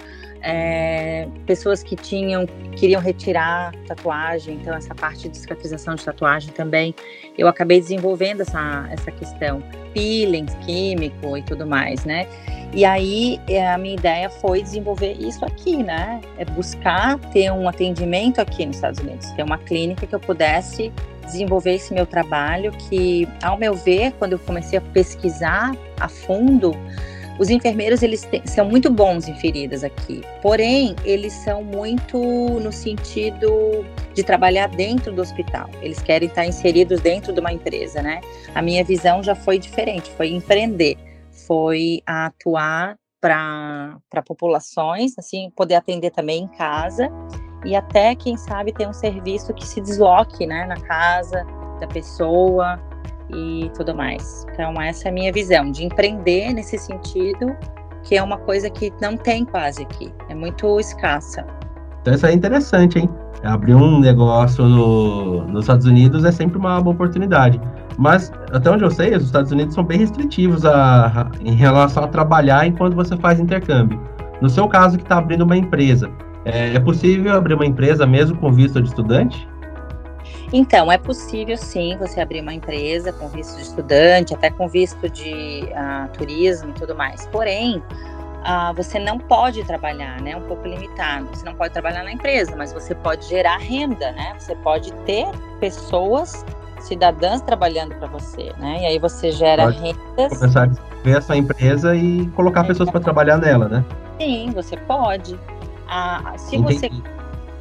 é, 0.44 1.28
pessoas 1.46 1.82
que 1.82 1.96
tinham 1.96 2.46
queriam 2.76 3.02
retirar 3.02 3.74
tatuagem, 3.88 4.56
então 4.56 4.76
essa 4.76 4.94
parte 4.94 5.30
de 5.30 5.38
cicatrização 5.38 5.96
de 5.96 6.04
tatuagem 6.04 6.52
também, 6.54 6.94
eu 7.38 7.48
acabei 7.48 7.80
desenvolvendo 7.80 8.42
essa, 8.42 8.88
essa 8.92 9.12
questão, 9.12 9.64
peeling 9.94 10.46
químico 10.66 11.38
e 11.38 11.42
tudo 11.44 11.66
mais, 11.66 12.04
né? 12.04 12.28
E 12.74 12.84
aí 12.84 13.40
é, 13.48 13.72
a 13.72 13.78
minha 13.78 13.96
ideia 13.96 14.30
foi 14.30 14.62
desenvolver 14.62 15.14
isso 15.14 15.46
aqui, 15.46 15.82
né? 15.82 16.20
É 16.38 16.46
buscar 16.46 17.20
ter 17.32 17.52
um 17.52 17.70
atendimento 17.70 18.40
aqui 18.42 18.66
nos 18.66 18.78
Estados 18.78 19.00
Unidos, 19.00 19.30
ter 19.32 19.44
uma 19.44 19.58
clínica 19.58 20.06
que 20.06 20.14
eu 20.14 20.20
pudesse 20.20 20.92
desenvolver 21.26 21.76
esse 21.76 21.94
meu 21.94 22.06
trabalho, 22.06 22.72
que, 22.72 23.28
ao 23.42 23.58
meu 23.58 23.74
ver, 23.74 24.12
quando 24.14 24.34
eu 24.34 24.40
comecei 24.40 24.78
a 24.78 24.82
pesquisar 24.82 25.76
a 26.00 26.10
fundo, 26.10 26.76
os 27.40 27.50
enfermeiros 27.50 28.04
eles 28.04 28.28
são 28.46 28.66
muito 28.66 28.92
bons 28.92 29.28
em 29.28 29.36
feridas 29.36 29.84
aqui, 29.84 30.22
porém 30.42 30.96
eles 31.04 31.34
são 31.34 31.64
muito 31.64 32.18
no 32.18 32.72
sentido 32.72 33.86
de 34.14 34.24
trabalhar 34.24 34.68
dentro 34.68 35.12
do 35.12 35.22
hospital. 35.22 35.70
Eles 35.82 36.02
querem 36.02 36.28
estar 36.28 36.46
inseridos 36.46 37.02
dentro 37.02 37.34
de 37.34 37.40
uma 37.40 37.52
empresa, 37.52 38.02
né? 38.02 38.22
A 38.54 38.62
minha 38.62 38.84
visão 38.84 39.24
já 39.24 39.36
foi 39.36 39.58
diferente, 39.58 40.12
foi 40.12 40.30
empreender, 40.30 40.98
foi 41.48 42.02
atuar 42.06 42.96
para 43.20 43.98
populações, 44.26 45.14
assim, 45.18 45.50
poder 45.56 45.76
atender 45.76 46.12
também 46.12 46.44
em 46.44 46.48
casa 46.48 47.10
e 47.66 47.76
até 47.76 48.14
quem 48.16 48.36
sabe 48.36 48.74
ter 48.74 48.88
um 48.88 48.94
serviço 48.94 49.54
que 49.54 49.66
se 49.66 49.80
desloque, 49.80 50.46
né, 50.46 50.66
na 50.66 50.80
casa 50.82 51.46
da 51.80 51.88
pessoa 51.88 52.80
e 53.34 53.70
tudo 53.76 53.96
mais. 53.96 54.46
Então, 54.52 54.82
essa 54.82 55.08
é 55.08 55.12
a 55.12 55.14
minha 55.14 55.32
visão 55.32 55.72
de 55.72 55.86
empreender 55.86 56.54
nesse 56.54 56.78
sentido, 56.78 57.56
que 58.04 58.16
é 58.16 58.24
uma 58.24 58.38
coisa 58.38 58.70
que 58.70 58.92
não 59.02 59.18
tem 59.18 59.46
quase 59.46 59.84
aqui, 59.84 60.14
é 60.30 60.36
muito 60.36 60.80
escassa. 60.80 61.46
Então, 62.02 62.14
isso 62.14 62.26
é 62.26 62.34
interessante, 62.34 63.00
hein? 63.00 63.10
Abrir 63.44 63.76
um 63.76 64.00
negócio 64.00 64.66
no, 64.66 65.46
nos 65.48 65.64
Estados 65.64 65.86
Unidos 65.86 66.24
é 66.24 66.32
sempre 66.32 66.58
uma 66.58 66.80
boa 66.82 66.94
oportunidade. 66.94 67.60
Mas, 67.98 68.32
até 68.52 68.70
onde 68.70 68.84
eu 68.84 68.92
sei, 68.92 69.16
os 69.16 69.24
Estados 69.24 69.52
Unidos 69.52 69.74
são 69.74 69.84
bem 69.84 70.00
restritivos 70.00 70.66
a, 70.66 71.08
a, 71.08 71.32
em 71.42 71.54
relação 71.54 72.04
a 72.04 72.08
trabalhar 72.08 72.66
enquanto 72.66 72.96
você 72.96 73.16
faz 73.18 73.40
intercâmbio. 73.40 74.00
No 74.42 74.50
seu 74.50 74.68
caso, 74.68 74.98
que 74.98 75.04
está 75.04 75.18
abrindo 75.18 75.44
uma 75.44 75.56
empresa, 75.56 76.10
é, 76.46 76.74
é 76.76 76.80
possível 76.80 77.34
abrir 77.34 77.54
uma 77.54 77.66
empresa 77.66 78.06
mesmo 78.06 78.38
com 78.38 78.52
visto 78.52 78.82
de 78.82 78.90
estudante? 78.90 79.48
Então, 80.54 80.92
é 80.92 81.00
possível 81.00 81.58
sim 81.58 81.98
você 81.98 82.22
abrir 82.22 82.42
uma 82.42 82.54
empresa 82.54 83.12
com 83.12 83.28
visto 83.28 83.56
de 83.56 83.64
estudante, 83.64 84.36
até 84.36 84.52
com 84.52 84.68
visto 84.68 85.10
de 85.10 85.68
uh, 85.72 86.08
turismo 86.16 86.70
e 86.70 86.74
tudo 86.74 86.94
mais. 86.94 87.26
Porém, 87.28 87.78
uh, 87.78 88.72
você 88.76 89.00
não 89.00 89.18
pode 89.18 89.64
trabalhar, 89.64 90.22
né? 90.22 90.36
Um 90.36 90.44
pouco 90.44 90.68
limitado. 90.68 91.28
Você 91.34 91.44
não 91.44 91.56
pode 91.56 91.74
trabalhar 91.74 92.04
na 92.04 92.12
empresa, 92.12 92.56
mas 92.56 92.72
você 92.72 92.94
pode 92.94 93.28
gerar 93.28 93.58
renda, 93.58 94.12
né? 94.12 94.36
Você 94.38 94.56
pode 94.58 94.94
ter 95.06 95.26
pessoas 95.60 96.46
cidadãs 96.82 97.42
trabalhando 97.42 97.96
para 97.96 98.08
você, 98.08 98.54
né? 98.60 98.84
E 98.84 98.86
aí 98.86 99.00
você 99.00 99.32
gera 99.32 99.64
pode 99.64 99.80
rendas. 99.80 100.38
Começar 100.38 100.66
a 100.66 101.04
ver 101.04 101.18
essa 101.18 101.36
empresa 101.36 101.96
e 101.96 102.28
colocar 102.36 102.64
pessoas 102.64 102.92
para 102.92 103.00
trabalhar 103.00 103.38
nela, 103.38 103.68
né? 103.68 103.84
Sim, 104.20 104.52
você 104.52 104.78
pode. 104.78 105.40
Ah, 105.88 106.34
se 106.38 106.58
Entendi. 106.58 106.76
você 106.76 106.90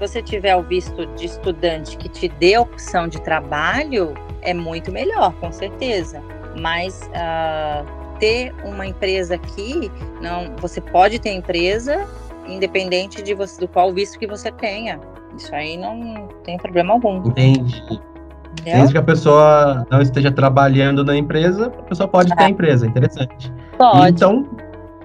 você 0.02 0.20
tiver 0.20 0.56
o 0.56 0.62
visto 0.62 1.06
de 1.14 1.26
estudante 1.26 1.96
que 1.96 2.08
te 2.08 2.28
dê 2.28 2.58
opção 2.58 3.06
de 3.06 3.20
trabalho, 3.20 4.14
é 4.42 4.52
muito 4.52 4.90
melhor, 4.90 5.32
com 5.34 5.52
certeza. 5.52 6.20
Mas 6.60 7.08
uh, 7.08 7.86
ter 8.18 8.52
uma 8.64 8.84
empresa 8.84 9.36
aqui, 9.36 9.90
não, 10.20 10.56
você 10.56 10.80
pode 10.80 11.20
ter 11.20 11.30
empresa 11.30 12.04
independente 12.48 13.22
de 13.22 13.32
você, 13.32 13.60
do 13.60 13.68
qual 13.68 13.92
visto 13.92 14.18
que 14.18 14.26
você 14.26 14.50
tenha. 14.50 14.98
Isso 15.36 15.54
aí 15.54 15.76
não 15.76 16.28
tem 16.42 16.58
problema 16.58 16.94
algum. 16.94 17.18
Entendi. 17.28 17.80
Entendeu? 17.80 18.74
Desde 18.74 18.92
que 18.92 18.98
a 18.98 19.02
pessoa 19.02 19.86
não 19.88 20.02
esteja 20.02 20.32
trabalhando 20.32 21.04
na 21.04 21.16
empresa, 21.16 21.66
a 21.66 21.82
pessoa 21.82 22.08
pode 22.08 22.34
ter 22.34 22.42
a 22.42 22.50
empresa. 22.50 22.86
Interessante. 22.86 23.52
Pode. 23.78 24.10
Então, 24.10 24.48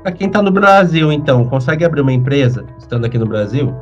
para 0.01 0.12
quem 0.12 0.25
está 0.25 0.42
no 0.42 0.51
Brasil, 0.51 1.12
então, 1.12 1.46
consegue 1.46 1.86
abrir 1.86 2.01
uma 2.01 2.12
empresa 2.12 2.66
estando 2.80 3.06
aqui 3.06 3.20
no 3.20 3.27
Brasil? 3.27 3.74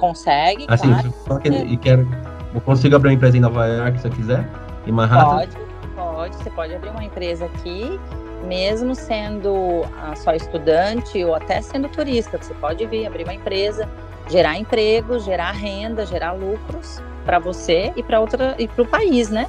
Consegue, 0.00 0.64
assim, 0.66 0.88
claro. 1.26 1.44
e 1.66 1.76
quero, 1.76 2.08
eu 2.54 2.60
consigo 2.62 2.96
abrir 2.96 3.10
uma 3.10 3.14
empresa 3.14 3.36
em 3.36 3.40
Nova 3.40 3.66
York 3.66 4.00
se 4.00 4.08
eu 4.08 4.10
quiser? 4.10 4.48
Em 4.86 4.92
Manhattan? 4.92 5.36
Pode, 5.36 5.56
pode. 5.94 6.36
Você 6.36 6.50
pode 6.50 6.74
abrir 6.74 6.88
uma 6.88 7.04
empresa 7.04 7.44
aqui, 7.44 8.00
mesmo 8.46 8.94
sendo 8.94 9.84
ah, 10.00 10.16
só 10.16 10.32
estudante 10.32 11.22
ou 11.22 11.34
até 11.34 11.60
sendo 11.60 11.86
turista. 11.88 12.38
Você 12.40 12.54
pode 12.54 12.86
vir 12.86 13.06
abrir 13.06 13.24
uma 13.24 13.34
empresa, 13.34 13.86
gerar 14.30 14.56
emprego, 14.56 15.18
gerar 15.18 15.52
renda, 15.52 16.06
gerar 16.06 16.32
lucros 16.32 17.02
para 17.26 17.38
você 17.38 17.92
e 17.94 18.02
para 18.02 18.20
outra 18.20 18.54
e 18.58 18.66
para 18.66 18.82
o 18.82 18.86
país, 18.86 19.28
né? 19.28 19.46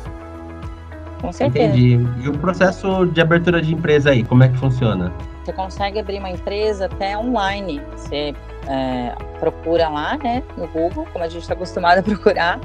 Com 1.22 1.31
certeza. 1.31 1.77
Entendi. 1.77 2.25
E 2.25 2.27
o 2.27 2.38
processo 2.38 3.05
de 3.05 3.22
abertura 3.22 3.62
de 3.62 3.74
empresa 3.74 4.10
aí, 4.10 4.24
como 4.24 4.43
é 4.43 4.50
que 4.50 4.58
funciona? 4.58 5.13
Você 5.43 5.53
consegue 5.53 6.00
abrir 6.00 6.19
uma 6.19 6.29
empresa 6.29 6.86
até 6.86 7.17
online. 7.17 7.81
Você 7.91 8.33
é, 8.67 9.15
procura 9.39 9.89
lá, 9.89 10.17
né, 10.17 10.43
no 10.55 10.67
Google, 10.67 11.07
como 11.12 11.24
a 11.24 11.27
gente 11.27 11.41
está 11.41 11.53
acostumado 11.53 12.00
a 12.00 12.03
procurar, 12.03 12.60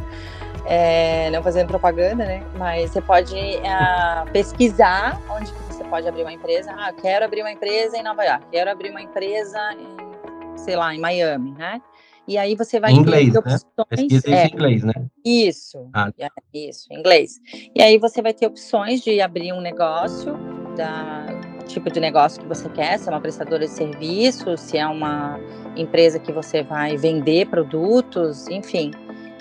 é, 0.66 1.30
não 1.30 1.42
fazendo 1.42 1.68
propaganda, 1.68 2.24
né, 2.24 2.42
mas 2.58 2.90
você 2.90 3.00
pode 3.00 3.36
é, 3.36 4.30
pesquisar 4.32 5.20
onde 5.30 5.50
você 5.68 5.84
pode 5.84 6.06
abrir 6.06 6.22
uma 6.22 6.32
empresa. 6.32 6.72
Ah, 6.76 6.92
quero 6.92 7.24
abrir 7.24 7.40
uma 7.42 7.52
empresa 7.52 7.96
em 7.96 8.02
Nova 8.02 8.24
York, 8.24 8.46
quero 8.50 8.70
abrir 8.70 8.90
uma 8.90 9.00
empresa 9.00 9.58
em, 9.74 10.58
sei 10.58 10.76
lá, 10.76 10.94
em 10.94 11.00
Miami, 11.00 11.52
né? 11.52 11.80
E 12.28 12.36
aí 12.36 12.56
você 12.56 12.80
vai 12.80 12.90
em 12.90 12.96
inglês, 12.96 13.32
ter 13.32 13.38
opções. 13.38 13.62
Né? 13.78 13.84
Pesquisa 13.88 14.34
é, 14.34 14.46
em 14.46 14.52
inglês, 14.52 14.82
né? 14.82 14.94
Isso, 15.24 15.88
ah. 15.94 16.10
isso, 16.52 16.92
inglês. 16.92 17.40
E 17.72 17.80
aí 17.80 17.98
você 17.98 18.20
vai 18.20 18.34
ter 18.34 18.46
opções 18.46 19.00
de 19.00 19.20
abrir 19.20 19.52
um 19.52 19.60
negócio 19.60 20.36
da 20.76 21.26
tipo 21.66 21.90
de 21.90 22.00
negócio 22.00 22.40
que 22.40 22.48
você 22.48 22.68
quer, 22.68 22.98
se 22.98 23.08
é 23.08 23.12
uma 23.12 23.20
prestadora 23.20 23.64
de 23.64 23.70
serviços, 23.70 24.60
se 24.60 24.78
é 24.78 24.86
uma 24.86 25.38
empresa 25.76 26.18
que 26.18 26.32
você 26.32 26.62
vai 26.62 26.96
vender 26.96 27.46
produtos, 27.46 28.48
enfim. 28.48 28.92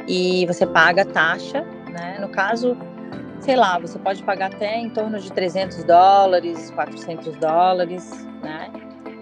E 0.07 0.45
você 0.45 0.65
paga 0.65 1.05
taxa, 1.05 1.65
né? 1.91 2.17
No 2.19 2.29
caso, 2.29 2.77
sei 3.39 3.55
lá, 3.55 3.79
você 3.79 3.97
pode 3.97 4.21
pagar 4.23 4.47
até 4.47 4.77
em 4.77 4.89
torno 4.89 5.19
de 5.19 5.31
300 5.31 5.83
dólares, 5.83 6.71
400 6.71 7.35
dólares, 7.37 8.27
né? 8.43 8.69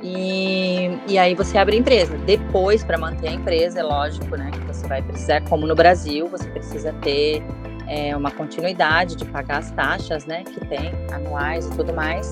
E, 0.02 1.00
e 1.08 1.18
aí 1.18 1.34
você 1.34 1.58
abre 1.58 1.78
a 1.78 1.80
empresa. 1.80 2.18
Depois, 2.26 2.84
para 2.84 2.98
manter 2.98 3.30
a 3.30 3.32
empresa, 3.32 3.80
é 3.80 3.84
lógico, 3.84 4.36
né? 4.36 4.52
Que 4.52 4.60
você 4.60 4.86
vai 4.86 5.02
precisar, 5.02 5.42
como 5.48 5.66
no 5.66 5.76
Brasil, 5.76 6.28
você 6.28 6.50
precisa 6.50 6.92
ter 7.02 7.42
é, 7.88 8.16
uma 8.16 8.32
continuidade 8.32 9.16
de 9.16 9.26
pagar 9.26 9.60
as 9.60 9.72
taxas, 9.72 10.26
né? 10.26 10.44
Que 10.44 10.60
tem, 10.68 10.92
anuais 11.12 11.68
e 11.68 11.72
tudo 11.72 11.94
mais 11.94 12.32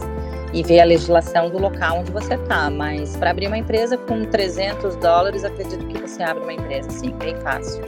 e 0.53 0.63
ver 0.63 0.81
a 0.81 0.85
legislação 0.85 1.49
do 1.49 1.57
local 1.57 1.99
onde 1.99 2.11
você 2.11 2.35
está. 2.35 2.69
Mas 2.69 3.15
para 3.15 3.31
abrir 3.31 3.47
uma 3.47 3.57
empresa 3.57 3.97
com 3.97 4.25
300 4.25 4.95
dólares, 4.97 5.43
acredito 5.43 5.85
que 5.87 5.99
você 5.99 6.23
abre 6.23 6.43
uma 6.43 6.53
empresa, 6.53 6.89
sim, 6.89 7.13
bem 7.17 7.35
fácil. 7.37 7.83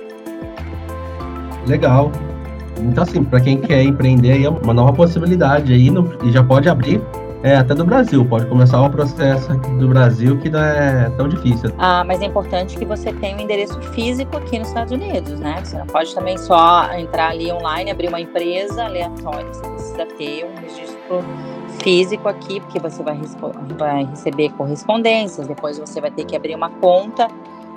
Legal. 1.67 2.11
Então, 2.79 3.03
assim, 3.03 3.23
para 3.23 3.39
quem 3.39 3.57
quer 3.59 3.83
empreender, 3.83 4.43
é 4.43 4.49
uma 4.49 4.73
nova 4.73 4.91
possibilidade 4.93 5.71
aí, 5.73 5.89
no, 5.89 6.17
e 6.23 6.31
já 6.31 6.43
pode 6.43 6.67
abrir 6.67 7.01
é, 7.43 7.57
até 7.57 7.75
do 7.75 7.83
Brasil, 7.83 8.25
pode 8.25 8.45
começar 8.45 8.81
o 8.81 8.89
processo 8.89 9.51
aqui 9.51 9.69
do 9.71 9.89
Brasil 9.89 10.39
que 10.39 10.49
não 10.49 10.59
é 10.59 11.09
tão 11.17 11.27
difícil. 11.27 11.71
Ah, 11.77 12.03
mas 12.05 12.21
é 12.21 12.25
importante 12.25 12.77
que 12.77 12.85
você 12.85 13.11
tenha 13.11 13.35
um 13.35 13.39
endereço 13.41 13.79
físico 13.93 14.37
aqui 14.37 14.57
nos 14.57 14.69
Estados 14.69 14.93
Unidos, 14.93 15.37
né? 15.41 15.61
Você 15.61 15.77
não 15.77 15.85
pode 15.85 16.15
também 16.15 16.37
só 16.37 16.89
entrar 16.93 17.31
ali 17.31 17.51
online, 17.51 17.91
abrir 17.91 18.07
uma 18.07 18.21
empresa 18.21 18.85
aleatória, 18.85 19.53
você 19.53 19.67
precisa 19.67 20.05
ter 20.17 20.45
um 20.45 20.55
registro 20.61 21.23
físico 21.83 22.29
aqui, 22.29 22.61
porque 22.61 22.79
você 22.79 23.03
vai, 23.03 23.19
vai 23.77 24.05
receber 24.05 24.49
correspondências, 24.51 25.45
depois 25.45 25.77
você 25.77 25.99
vai 25.99 26.11
ter 26.11 26.23
que 26.23 26.37
abrir 26.37 26.55
uma 26.55 26.69
conta 26.69 27.27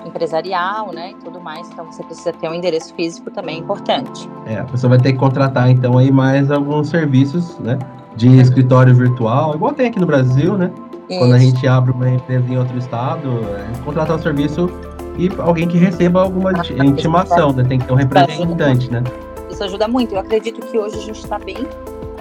empresarial, 0.07 0.93
né, 0.93 1.11
e 1.11 1.15
tudo 1.25 1.41
mais. 1.41 1.69
Então 1.71 1.87
você 1.87 2.05
precisa 2.05 2.33
ter 2.33 2.49
um 2.49 2.55
endereço 2.55 2.95
físico 2.95 3.33
também 3.33 3.59
importante. 3.59 4.29
É, 4.47 4.59
a 4.59 4.65
pessoa 4.65 4.91
vai 4.91 4.99
ter 5.01 5.13
que 5.13 5.19
contratar 5.19 5.69
então 5.69 5.99
aí 5.99 6.13
mais 6.13 6.53
alguns 6.53 6.89
serviços, 6.89 7.59
né, 7.59 7.77
de 8.17 8.41
escritório 8.41 8.95
virtual, 8.95 9.55
igual 9.55 9.73
tem 9.73 9.89
aqui 9.89 10.01
no 10.01 10.07
Brasil, 10.07 10.57
né? 10.57 10.71
Isso. 11.09 11.19
Quando 11.21 11.35
a 11.35 11.39
gente 11.39 11.67
abre 11.67 11.93
uma 11.93 12.09
empresa 12.09 12.53
em 12.53 12.59
outro 12.59 12.77
estado, 12.79 13.29
é, 13.55 13.85
contratar 13.85 14.17
o 14.17 14.19
um 14.19 14.23
serviço 14.23 14.71
e 15.17 15.31
alguém 15.39 15.69
que 15.69 15.79
receba 15.79 16.23
alguma 16.23 16.51
ah, 16.51 16.85
intimação, 16.85 17.53
né? 17.53 17.65
Tem 17.65 17.79
que 17.79 17.87
ter 17.87 17.93
um 17.93 17.97
representante, 17.97 18.91
né? 18.91 19.03
Isso 19.51 19.63
ajuda 19.63 19.87
muito. 19.87 20.15
Eu 20.15 20.21
acredito 20.21 20.61
que 20.67 20.77
hoje 20.77 20.97
a 20.97 21.01
gente 21.01 21.19
está 21.19 21.39
bem 21.39 21.67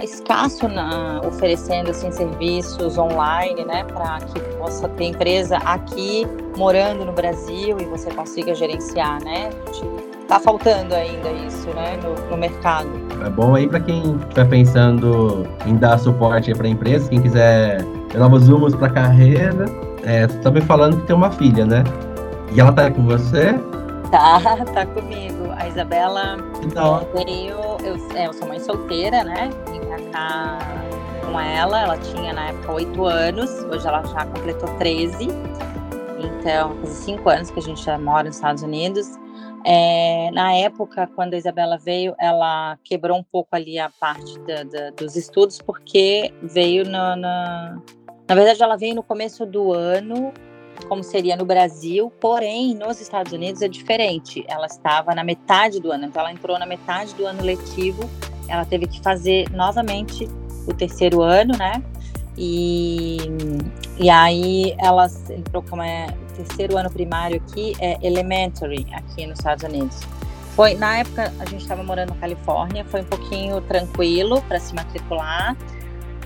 escasso 0.02 0.68
na, 0.68 1.20
oferecendo 1.26 1.90
assim, 1.90 2.10
serviços 2.10 2.98
online, 2.98 3.64
né, 3.64 3.84
para 3.84 4.18
que 4.20 4.40
possa 4.58 4.88
ter 4.90 5.04
empresa 5.04 5.56
aqui 5.58 6.26
morando 6.56 7.04
no 7.04 7.12
Brasil 7.12 7.78
e 7.80 7.84
você 7.84 8.10
consiga 8.10 8.54
gerenciar, 8.54 9.22
né? 9.24 9.50
Tá 10.28 10.40
faltando 10.40 10.94
ainda 10.94 11.30
isso, 11.46 11.68
né, 11.68 11.96
no, 12.02 12.30
no 12.30 12.36
mercado. 12.36 12.88
É 13.24 13.30
bom 13.30 13.54
aí 13.54 13.68
para 13.68 13.78
quem 13.80 14.16
estiver 14.16 14.48
pensando 14.48 15.46
em 15.64 15.76
dar 15.76 15.98
suporte 15.98 16.52
para 16.52 16.66
empresa, 16.66 17.08
quem 17.08 17.22
quiser 17.22 17.82
novos 18.14 18.48
rumos 18.48 18.74
para 18.74 18.90
carreira. 18.90 19.66
É, 20.02 20.26
você 20.26 20.38
tá 20.38 20.50
me 20.50 20.60
falando 20.60 21.00
que 21.00 21.06
tem 21.06 21.14
uma 21.16 21.30
filha, 21.30 21.64
né? 21.64 21.84
E 22.52 22.60
ela 22.60 22.72
tá 22.72 22.90
com 22.90 23.02
você? 23.04 23.54
Tá, 24.10 24.40
tá 24.74 24.86
comigo. 24.86 25.52
A 25.56 25.68
Isabela 25.68 26.36
então. 26.62 27.06
veio, 27.14 27.56
eu, 27.84 27.96
é, 28.16 28.26
eu 28.26 28.32
sou 28.32 28.48
mãe 28.48 28.58
solteira, 28.58 29.22
né? 29.22 29.50
Vim 29.70 29.80
pra 29.80 29.98
cá 30.12 30.58
com 31.24 31.38
ela, 31.40 31.82
ela 31.82 31.98
tinha 31.98 32.32
na 32.32 32.48
época 32.48 32.72
8 32.72 33.04
anos, 33.04 33.50
hoje 33.64 33.86
ela 33.86 34.02
já 34.02 34.24
completou 34.26 34.68
13. 34.78 35.28
Então, 36.18 36.74
faz 36.80 36.92
5 36.94 37.28
anos 37.28 37.50
que 37.50 37.58
a 37.58 37.62
gente 37.62 37.84
já 37.84 37.98
mora 37.98 38.24
nos 38.24 38.36
Estados 38.36 38.62
Unidos. 38.62 39.18
É, 39.68 40.30
na 40.30 40.52
época, 40.52 41.10
quando 41.16 41.34
a 41.34 41.36
Isabela 41.36 41.76
veio, 41.76 42.14
ela 42.20 42.78
quebrou 42.84 43.18
um 43.18 43.22
pouco 43.24 43.48
ali 43.50 43.80
a 43.80 43.90
parte 43.90 44.38
da, 44.40 44.62
da, 44.62 44.90
dos 44.90 45.16
estudos, 45.16 45.60
porque 45.60 46.32
veio 46.40 46.88
na, 46.88 47.16
na. 47.16 47.82
Na 48.28 48.34
verdade, 48.36 48.62
ela 48.62 48.76
veio 48.76 48.94
no 48.94 49.02
começo 49.02 49.44
do 49.44 49.72
ano, 49.72 50.32
como 50.88 51.02
seria 51.02 51.36
no 51.36 51.44
Brasil, 51.44 52.12
porém, 52.20 52.74
nos 52.76 53.00
Estados 53.00 53.32
Unidos 53.32 53.60
é 53.60 53.66
diferente. 53.66 54.44
Ela 54.46 54.66
estava 54.66 55.16
na 55.16 55.24
metade 55.24 55.80
do 55.80 55.90
ano, 55.90 56.04
então 56.04 56.22
ela 56.22 56.30
entrou 56.30 56.56
na 56.60 56.66
metade 56.66 57.12
do 57.14 57.26
ano 57.26 57.42
letivo, 57.42 58.08
ela 58.48 58.64
teve 58.64 58.86
que 58.86 59.00
fazer 59.00 59.50
novamente 59.50 60.28
o 60.68 60.74
terceiro 60.74 61.22
ano, 61.22 61.56
né? 61.58 61.82
E, 62.36 63.16
e 63.98 64.10
aí 64.10 64.74
ela 64.78 65.06
entrou 65.30 65.62
como 65.62 65.82
é 65.82 66.06
terceiro 66.36 66.76
ano 66.76 66.90
primário 66.90 67.36
aqui, 67.36 67.74
é 67.80 67.96
elementary 68.06 68.86
aqui 68.92 69.26
nos 69.26 69.38
Estados 69.38 69.64
Unidos. 69.64 70.00
Foi 70.54 70.74
na 70.74 70.98
época 70.98 71.32
a 71.38 71.44
gente 71.46 71.62
estava 71.62 71.82
morando 71.82 72.10
na 72.10 72.16
Califórnia, 72.16 72.84
foi 72.84 73.00
um 73.00 73.04
pouquinho 73.04 73.60
tranquilo 73.62 74.42
para 74.42 74.58
se 74.60 74.74
matricular. 74.74 75.56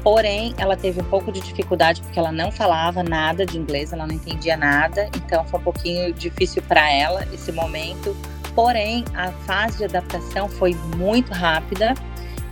Porém, 0.03 0.55
ela 0.57 0.77
teve 0.77 1.01
um 1.01 1.05
pouco 1.05 1.31
de 1.31 1.41
dificuldade 1.41 2.01
porque 2.01 2.19
ela 2.19 2.33
não 2.33 2.51
falava 2.51 3.03
nada 3.03 3.45
de 3.45 3.59
inglês, 3.59 3.93
ela 3.93 4.07
não 4.07 4.15
entendia 4.15 4.57
nada, 4.57 5.11
então 5.15 5.45
foi 5.45 5.61
um 5.61 5.63
pouquinho 5.63 6.15
difícil 6.15 6.63
para 6.63 6.91
ela 6.91 7.27
esse 7.35 7.53
momento. 7.53 8.17
Porém, 8.55 9.05
a 9.15 9.31
fase 9.31 9.79
de 9.79 9.85
adaptação 9.85 10.49
foi 10.49 10.75
muito 10.97 11.33
rápida. 11.33 11.95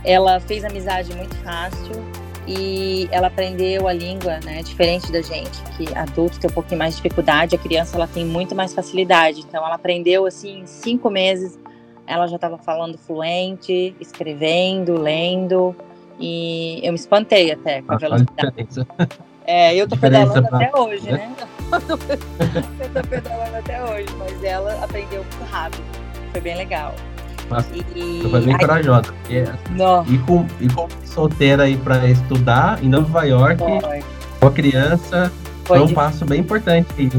Ela 0.03 0.39
fez 0.39 0.63
amizade 0.63 1.13
muito 1.15 1.35
fácil, 1.37 2.05
e 2.49 3.07
ela 3.11 3.27
aprendeu 3.27 3.87
a 3.87 3.93
língua, 3.93 4.39
né, 4.43 4.63
diferente 4.63 5.11
da 5.11 5.21
gente, 5.21 5.61
que 5.77 5.95
adulto 5.95 6.39
tem 6.39 6.49
um 6.49 6.53
pouquinho 6.53 6.79
mais 6.79 6.95
de 6.95 7.01
dificuldade, 7.03 7.55
a 7.55 7.59
criança 7.59 7.95
ela 7.95 8.07
tem 8.07 8.25
muito 8.25 8.55
mais 8.55 8.73
facilidade. 8.73 9.41
Então 9.41 9.63
ela 9.63 9.75
aprendeu 9.75 10.25
assim 10.25 10.61
em 10.61 10.65
cinco 10.65 11.11
meses, 11.11 11.59
ela 12.07 12.25
já 12.25 12.37
estava 12.37 12.57
falando 12.57 12.97
fluente, 12.97 13.95
escrevendo, 13.99 14.99
lendo 14.99 15.75
e 16.19 16.79
eu 16.81 16.91
me 16.91 16.97
espantei 16.97 17.51
até 17.51 17.83
com 17.83 17.93
a 17.93 17.97
velocidade. 17.97 18.67
É, 19.45 19.75
eu 19.75 19.87
tô 19.87 19.95
pedalando 19.95 20.47
pra... 20.47 20.57
até 20.57 20.79
hoje, 20.79 21.11
né? 21.11 21.31
eu 21.71 23.01
tô 23.01 23.07
pedalando 23.07 23.57
até 23.57 23.83
hoje, 23.83 24.07
mas 24.17 24.43
ela 24.43 24.83
aprendeu 24.83 25.23
muito 25.23 25.51
rápido. 25.51 25.83
Foi 26.31 26.41
bem 26.41 26.55
legal. 26.55 26.93
E... 27.95 28.21
foi 28.29 28.41
bem 28.41 28.57
corajosa. 28.57 29.13
Porque, 29.13 29.43
e, 30.07 30.17
com, 30.19 30.45
e 30.59 30.69
com 30.69 30.87
solteira 31.05 31.63
aí 31.63 31.77
para 31.77 32.07
estudar 32.07 32.83
em 32.83 32.89
Nova 32.89 33.23
York, 33.23 33.57
foi. 33.57 34.03
com 34.39 34.47
a 34.47 34.51
criança, 34.51 35.31
foi, 35.65 35.79
foi 35.79 35.87
um 35.87 35.93
passo 35.93 36.25
bem 36.25 36.41
importante 36.41 36.87
aí, 36.97 37.09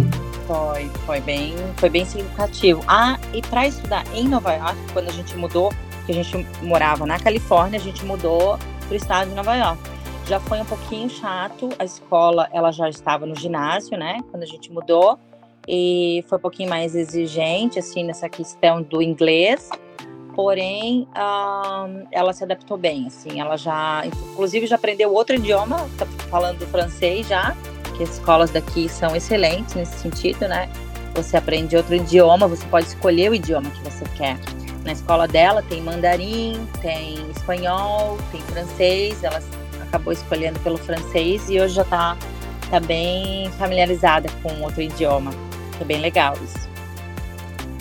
Foi, 0.46 0.90
foi 1.06 1.20
bem, 1.20 1.54
foi 1.76 1.88
bem 1.88 2.04
significativo. 2.04 2.82
Ah, 2.86 3.18
e 3.32 3.42
para 3.42 3.66
estudar 3.66 4.04
em 4.14 4.28
Nova 4.28 4.52
York, 4.52 4.76
quando 4.92 5.08
a 5.08 5.12
gente 5.12 5.36
mudou, 5.36 5.72
que 6.06 6.12
a 6.12 6.14
gente 6.14 6.46
morava 6.62 7.06
na 7.06 7.18
Califórnia, 7.18 7.78
a 7.78 7.82
gente 7.82 8.04
mudou 8.04 8.58
para 8.80 8.92
o 8.92 8.96
estado 8.96 9.28
de 9.28 9.34
Nova 9.34 9.54
York. 9.54 9.80
Já 10.26 10.38
foi 10.40 10.60
um 10.60 10.64
pouquinho 10.64 11.10
chato, 11.10 11.70
a 11.78 11.84
escola 11.84 12.48
ela 12.52 12.70
já 12.70 12.88
estava 12.88 13.26
no 13.26 13.34
ginásio, 13.34 13.98
né? 13.98 14.20
Quando 14.30 14.44
a 14.44 14.46
gente 14.46 14.70
mudou 14.72 15.18
e 15.66 16.24
foi 16.28 16.38
um 16.38 16.40
pouquinho 16.40 16.68
mais 16.68 16.94
exigente 16.94 17.78
assim 17.78 18.04
nessa 18.04 18.28
questão 18.28 18.82
do 18.82 19.02
inglês 19.02 19.68
porém 20.40 21.06
um, 21.14 22.06
ela 22.10 22.32
se 22.32 22.42
adaptou 22.42 22.78
bem, 22.78 23.08
assim, 23.08 23.38
ela 23.38 23.58
já, 23.58 24.02
inclusive 24.06 24.66
já 24.66 24.76
aprendeu 24.76 25.12
outro 25.12 25.36
idioma, 25.36 25.86
tá 25.98 26.06
falando 26.30 26.66
francês 26.68 27.28
já, 27.28 27.54
que 27.94 28.02
as 28.02 28.14
escolas 28.14 28.50
daqui 28.50 28.88
são 28.88 29.14
excelentes 29.14 29.74
nesse 29.74 29.98
sentido, 29.98 30.48
né? 30.48 30.66
Você 31.14 31.36
aprende 31.36 31.76
outro 31.76 31.94
idioma, 31.94 32.48
você 32.48 32.64
pode 32.68 32.86
escolher 32.86 33.30
o 33.30 33.34
idioma 33.34 33.68
que 33.68 33.82
você 33.82 34.02
quer. 34.16 34.38
Na 34.82 34.92
escola 34.92 35.28
dela 35.28 35.62
tem 35.62 35.82
mandarim, 35.82 36.66
tem 36.80 37.30
espanhol, 37.30 38.16
tem 38.32 38.40
francês, 38.40 39.22
ela 39.22 39.42
acabou 39.82 40.10
escolhendo 40.10 40.58
pelo 40.60 40.78
francês 40.78 41.50
e 41.50 41.60
hoje 41.60 41.74
já 41.74 41.82
está 41.82 42.16
tá 42.70 42.80
bem 42.80 43.50
familiarizada 43.58 44.30
com 44.42 44.62
outro 44.62 44.80
idioma. 44.80 45.32
É 45.78 45.84
bem 45.84 46.00
legal 46.00 46.32
isso. 46.42 46.69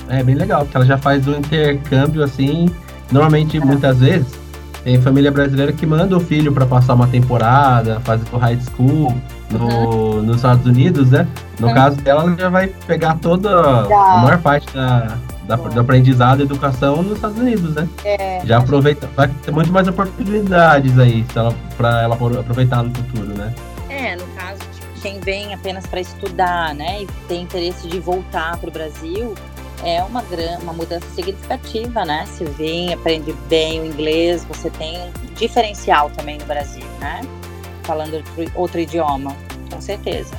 É 0.09 0.23
bem 0.23 0.35
legal, 0.35 0.61
porque 0.61 0.75
ela 0.75 0.85
já 0.85 0.97
faz 0.97 1.27
o 1.27 1.31
intercâmbio 1.31 2.23
assim. 2.23 2.69
Normalmente, 3.11 3.57
é. 3.57 3.59
muitas 3.59 3.99
vezes, 3.99 4.39
tem 4.83 5.01
família 5.01 5.31
brasileira 5.31 5.71
que 5.71 5.85
manda 5.85 6.15
o 6.15 6.19
filho 6.19 6.51
para 6.51 6.65
passar 6.65 6.93
uma 6.93 7.07
temporada, 7.07 7.99
fazer 8.01 8.25
o 8.31 8.37
high 8.37 8.59
school 8.59 9.15
no, 9.51 9.65
uhum. 9.65 10.21
nos 10.21 10.37
Estados 10.37 10.65
Unidos, 10.65 11.11
né? 11.11 11.27
No 11.59 11.67
uhum. 11.67 11.73
caso 11.73 11.97
dela, 11.97 12.23
ela 12.23 12.35
já 12.35 12.49
vai 12.49 12.67
pegar 12.87 13.15
toda 13.15 13.49
a 13.49 14.21
maior 14.21 14.39
parte 14.39 14.73
da, 14.73 15.17
da, 15.45 15.55
do 15.55 15.79
aprendizado 15.79 16.39
e 16.39 16.43
educação 16.43 17.01
nos 17.01 17.13
Estados 17.13 17.37
Unidos, 17.37 17.73
né? 17.73 17.87
É, 18.05 18.41
já 18.45 18.59
aproveita, 18.59 19.09
vai 19.15 19.27
ter 19.27 19.51
muito 19.51 19.71
mais 19.71 19.87
oportunidades 19.87 20.97
aí 20.97 21.25
para 21.77 22.01
ela 22.03 22.15
aproveitar 22.15 22.83
no 22.83 22.93
futuro, 22.93 23.37
né? 23.37 23.53
É, 23.89 24.15
no 24.15 24.25
caso, 24.37 24.59
tipo, 24.73 24.87
quem 25.01 25.19
vem 25.19 25.53
apenas 25.53 25.85
para 25.87 25.99
estudar, 25.99 26.75
né, 26.75 27.03
e 27.03 27.07
tem 27.27 27.41
interesse 27.41 27.87
de 27.87 27.99
voltar 27.99 28.57
para 28.57 28.69
o 28.69 28.71
Brasil, 28.71 29.33
é 29.83 30.03
uma, 30.03 30.23
uma 30.61 30.73
mudança 30.73 31.07
significativa, 31.09 32.03
né? 32.05 32.25
Se 32.25 32.43
vem, 32.43 32.93
aprende 32.93 33.33
bem 33.47 33.81
o 33.81 33.85
inglês, 33.85 34.45
você 34.45 34.69
tem 34.69 34.97
um 34.97 35.33
diferencial 35.35 36.09
também 36.11 36.37
no 36.37 36.45
Brasil, 36.45 36.85
né? 36.99 37.21
Falando 37.83 38.15
outro, 38.15 38.51
outro 38.55 38.79
idioma, 38.79 39.35
com 39.71 39.81
certeza. 39.81 40.35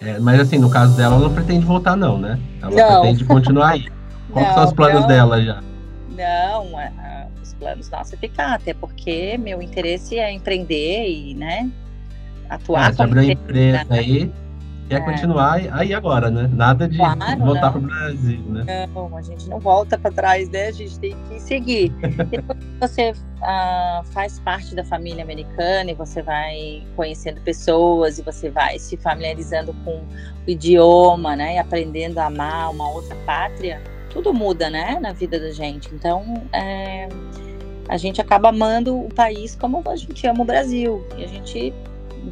É, 0.00 0.18
mas 0.18 0.40
assim, 0.40 0.58
no 0.58 0.70
caso 0.70 0.96
dela, 0.96 1.16
ela 1.16 1.28
não 1.28 1.34
pretende 1.34 1.64
voltar, 1.64 1.96
não, 1.96 2.18
né? 2.18 2.38
Ela 2.62 2.70
não. 2.70 3.00
pretende 3.00 3.24
continuar 3.24 3.70
aí. 3.70 3.86
Quais 4.32 4.54
são 4.54 4.64
os 4.64 4.72
planos 4.72 5.00
não. 5.02 5.08
dela 5.08 5.42
já? 5.42 5.62
Não, 6.10 6.66
os 7.42 7.54
planos 7.54 7.90
nossos 7.90 8.12
é 8.12 8.16
ficar, 8.16 8.54
até 8.54 8.74
porque 8.74 9.36
meu 9.38 9.60
interesse 9.60 10.18
é 10.18 10.32
empreender 10.32 11.08
e, 11.08 11.34
né, 11.34 11.70
atuar 12.48 12.92
é, 12.92 12.96
como 12.96 13.20
empresa, 13.20 13.32
empresa 13.32 13.86
aí 13.90 14.32
quer 14.90 15.00
é. 15.00 15.04
continuar 15.04 15.60
aí 15.72 15.94
agora, 15.94 16.28
né? 16.30 16.50
Nada 16.52 16.88
de 16.88 16.96
claro, 16.96 17.18
voltar 17.38 17.70
para 17.70 17.78
o 17.78 17.82
Brasil, 17.82 18.40
né? 18.48 18.88
Não, 18.92 19.16
a 19.16 19.22
gente 19.22 19.48
não 19.48 19.60
volta 19.60 19.96
para 19.96 20.10
trás, 20.10 20.50
né? 20.50 20.66
A 20.66 20.72
gente 20.72 20.98
tem 20.98 21.16
que 21.28 21.40
seguir. 21.40 21.90
Depois 22.28 22.58
você 22.80 23.12
ah, 23.40 24.02
faz 24.06 24.40
parte 24.40 24.74
da 24.74 24.84
família 24.84 25.22
americana 25.22 25.92
e 25.92 25.94
você 25.94 26.22
vai 26.22 26.84
conhecendo 26.96 27.40
pessoas 27.42 28.18
e 28.18 28.22
você 28.22 28.50
vai 28.50 28.80
se 28.80 28.96
familiarizando 28.96 29.72
com 29.84 29.92
o 29.92 30.50
idioma, 30.50 31.36
né? 31.36 31.54
E 31.54 31.58
aprendendo 31.58 32.18
a 32.18 32.26
amar 32.26 32.72
uma 32.72 32.90
outra 32.90 33.14
pátria, 33.24 33.80
tudo 34.10 34.34
muda, 34.34 34.68
né? 34.68 34.98
Na 35.00 35.12
vida 35.12 35.38
da 35.38 35.52
gente. 35.52 35.88
Então, 35.94 36.42
é, 36.52 37.08
a 37.88 37.96
gente 37.96 38.20
acaba 38.20 38.48
amando 38.48 38.98
o 38.98 39.08
país 39.14 39.54
como 39.54 39.84
a 39.86 39.94
gente 39.94 40.26
ama 40.26 40.42
o 40.42 40.44
Brasil. 40.44 41.06
E 41.16 41.22
a 41.22 41.28
gente 41.28 41.72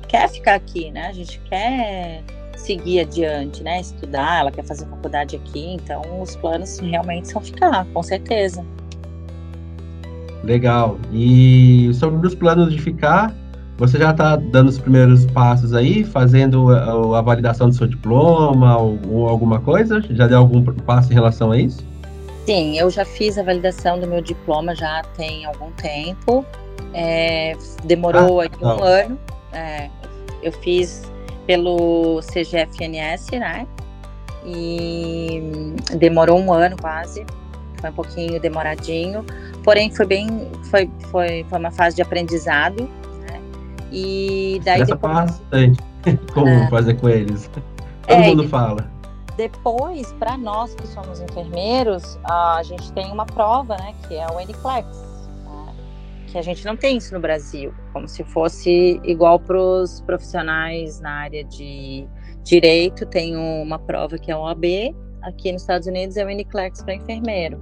quer 0.09 0.29
ficar 0.29 0.57
aqui, 0.57 0.91
né? 0.91 1.07
A 1.07 1.13
gente 1.13 1.39
quer 1.49 2.25
seguir 2.59 3.01
adiante, 3.01 3.63
né? 3.63 3.81
Estudar, 3.81 4.41
ela 4.41 4.51
quer 4.51 4.65
fazer 4.65 4.85
faculdade 4.87 5.37
aqui, 5.37 5.75
então 5.75 6.03
os 6.21 6.37
planos 6.37 6.79
realmente 6.79 7.29
são 7.29 7.41
ficar, 7.41 7.87
com 7.87 8.03
certeza. 8.03 8.65
Legal. 10.45 10.99
E 11.13 11.91
sobre 11.95 12.27
os 12.27 12.35
planos 12.35 12.73
de 12.73 12.81
ficar, 12.81 13.35
você 13.77 13.99
já 13.99 14.11
está 14.11 14.37
dando 14.37 14.69
os 14.69 14.79
primeiros 14.79 15.25
passos 15.27 15.73
aí, 15.73 16.05
fazendo 16.05 16.71
a, 16.71 17.19
a 17.19 17.23
validação 17.23 17.69
do 17.69 17.75
seu 17.75 17.87
diploma 17.87 18.77
ou, 18.77 18.99
ou, 19.09 19.29
alguma 19.29 19.61
coisa? 19.61 20.03
Já 20.11 20.27
deu 20.27 20.39
algum 20.39 20.63
passo 20.65 21.11
em 21.11 21.15
relação 21.15 21.53
a 21.53 21.59
isso? 21.59 21.87
Sim, 22.45 22.79
eu 22.79 22.91
já 22.91 23.05
fiz 23.05 23.37
a 23.37 23.43
validação 23.43 24.01
do 24.01 24.07
meu 24.07 24.21
diploma 24.21 24.75
já 24.75 25.03
tem 25.17 25.45
algum 25.45 25.71
tempo. 25.73 26.45
É, 26.95 27.57
demorou 27.85 28.41
ah, 28.41 28.49
um 28.63 28.83
ano. 28.83 29.19
É, 29.53 29.89
eu 30.43 30.53
fiz 30.53 31.03
pelo 31.49 32.21
CGFNS, 32.21 33.31
né? 33.39 33.67
E 34.45 35.75
demorou 35.97 36.39
um 36.39 36.53
ano 36.53 36.77
quase, 36.77 37.25
foi 37.81 37.89
um 37.89 37.93
pouquinho 37.95 38.39
demoradinho, 38.39 39.25
porém 39.65 39.91
foi 39.91 40.05
bem, 40.05 40.29
foi, 40.71 40.91
foi, 41.11 41.47
foi 41.49 41.59
uma 41.59 41.71
fase 41.71 41.97
de 41.97 42.03
aprendizado, 42.03 42.83
né? 43.23 43.41
E 43.91 44.61
daí 44.63 44.83
Essa 44.83 44.95
depois... 44.95 45.15
bastante 45.15 45.81
como 46.35 46.49
é, 46.49 46.69
fazer 46.69 46.95
com 47.01 47.09
eles. 47.09 47.51
Todo 48.03 48.13
é, 48.13 48.29
mundo 48.29 48.47
fala. 48.47 48.87
Depois, 49.39 50.13
para 50.19 50.37
nós 50.37 50.75
que 50.75 50.87
somos 50.87 51.19
enfermeiros, 51.21 52.19
a 52.25 52.61
gente 52.63 52.93
tem 52.93 53.11
uma 53.11 53.25
prova, 53.25 53.75
né? 53.79 53.95
Que 54.07 54.17
é 54.17 54.27
o 54.27 54.39
NCLEX 54.39 55.08
que 56.31 56.39
a 56.39 56.43
gente 56.43 56.65
não 56.65 56.77
tem 56.77 56.99
isso 56.99 57.15
no 57.15 57.21
Brasil, 57.21 57.73
como 57.93 58.07
se 58.07 58.23
fosse 58.25 59.01
igual 59.05 59.41
para 59.41 59.59
os 59.61 60.01
profissionais 60.03 61.01
na 61.01 61.11
área 61.11 61.43
de, 61.45 62.07
Direito 62.49 63.05
tem 63.05 63.37
uma 63.37 63.79
prova 63.79 64.17
que 64.17 64.31
é 64.31 64.35
a 64.35 64.39
OAB, 64.39 64.65
aqui 65.23 65.53
nos 65.53 65.61
Estados 65.61 65.87
Unidos 65.87 66.17
é 66.17 66.25
o 66.25 66.31
NCLEX 66.31 66.83
para 66.83 66.95
enfermeiro. 66.95 67.61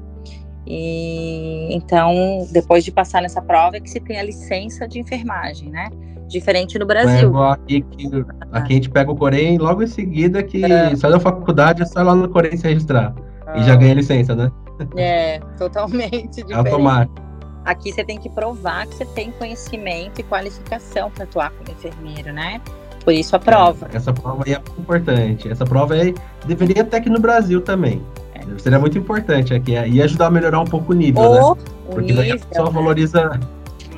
E 0.64 1.74
então, 1.74 2.46
depois 2.52 2.84
de 2.84 2.92
passar 2.92 3.20
nessa 3.20 3.42
prova, 3.42 3.76
é 3.76 3.80
que 3.80 3.90
se 3.90 3.98
tem 3.98 4.18
a 4.18 4.22
licença 4.22 4.86
de 4.86 5.00
enfermagem, 5.00 5.70
né? 5.70 5.88
Diferente 6.28 6.78
no 6.78 6.86
Brasil. 6.86 7.36
É 7.36 7.50
aqui, 7.50 7.84
aqui, 7.92 8.10
aqui 8.52 8.72
a 8.72 8.76
gente 8.76 8.90
pega 8.90 9.10
o 9.10 9.16
Corém 9.16 9.58
logo 9.58 9.82
em 9.82 9.88
seguida 9.88 10.40
que 10.42 10.64
é. 10.64 10.94
sai 10.94 11.10
da 11.10 11.18
faculdade, 11.18 11.82
é 11.82 11.84
só 11.84 12.02
lá 12.02 12.14
no 12.14 12.28
Corém 12.28 12.56
se 12.56 12.68
registrar. 12.68 13.12
E 13.56 13.62
já 13.64 13.72
ah. 13.72 13.76
ganha 13.76 13.94
licença, 13.94 14.36
né? 14.36 14.50
É, 14.96 15.40
totalmente 15.58 16.42
diferente. 16.42 16.54
Automático. 16.54 17.26
Aqui 17.66 17.92
você 17.92 18.04
tem 18.04 18.16
que 18.16 18.30
provar 18.30 18.86
que 18.86 18.94
você 18.94 19.04
tem 19.04 19.32
conhecimento 19.32 20.20
e 20.20 20.22
qualificação 20.22 21.10
para 21.10 21.24
atuar 21.24 21.50
como 21.50 21.68
enfermeiro, 21.68 22.32
né? 22.32 22.60
Por 23.04 23.12
isso 23.12 23.34
a 23.34 23.40
prova. 23.40 23.88
É, 23.92 23.96
essa 23.96 24.12
prova 24.12 24.44
aí 24.46 24.54
é 24.54 24.62
importante. 24.78 25.48
Essa 25.48 25.64
prova 25.64 25.94
aí 25.94 26.14
deveria 26.46 26.82
até 26.82 26.98
aqui 26.98 27.10
no 27.10 27.18
Brasil 27.18 27.60
também. 27.60 28.00
É. 28.34 28.58
Seria 28.58 28.78
muito 28.78 28.96
importante 28.96 29.52
aqui. 29.52 29.72
E 29.72 30.00
ajudar 30.00 30.26
a 30.26 30.30
melhorar 30.30 30.60
um 30.60 30.64
pouco 30.64 30.92
o 30.92 30.94
nível, 30.94 31.22
o, 31.22 31.54
né? 31.54 31.62
Porque 31.90 32.12
nível, 32.12 32.36
a 32.36 32.46
pessoa 32.46 32.68
né? 32.68 32.74
valoriza. 32.74 33.40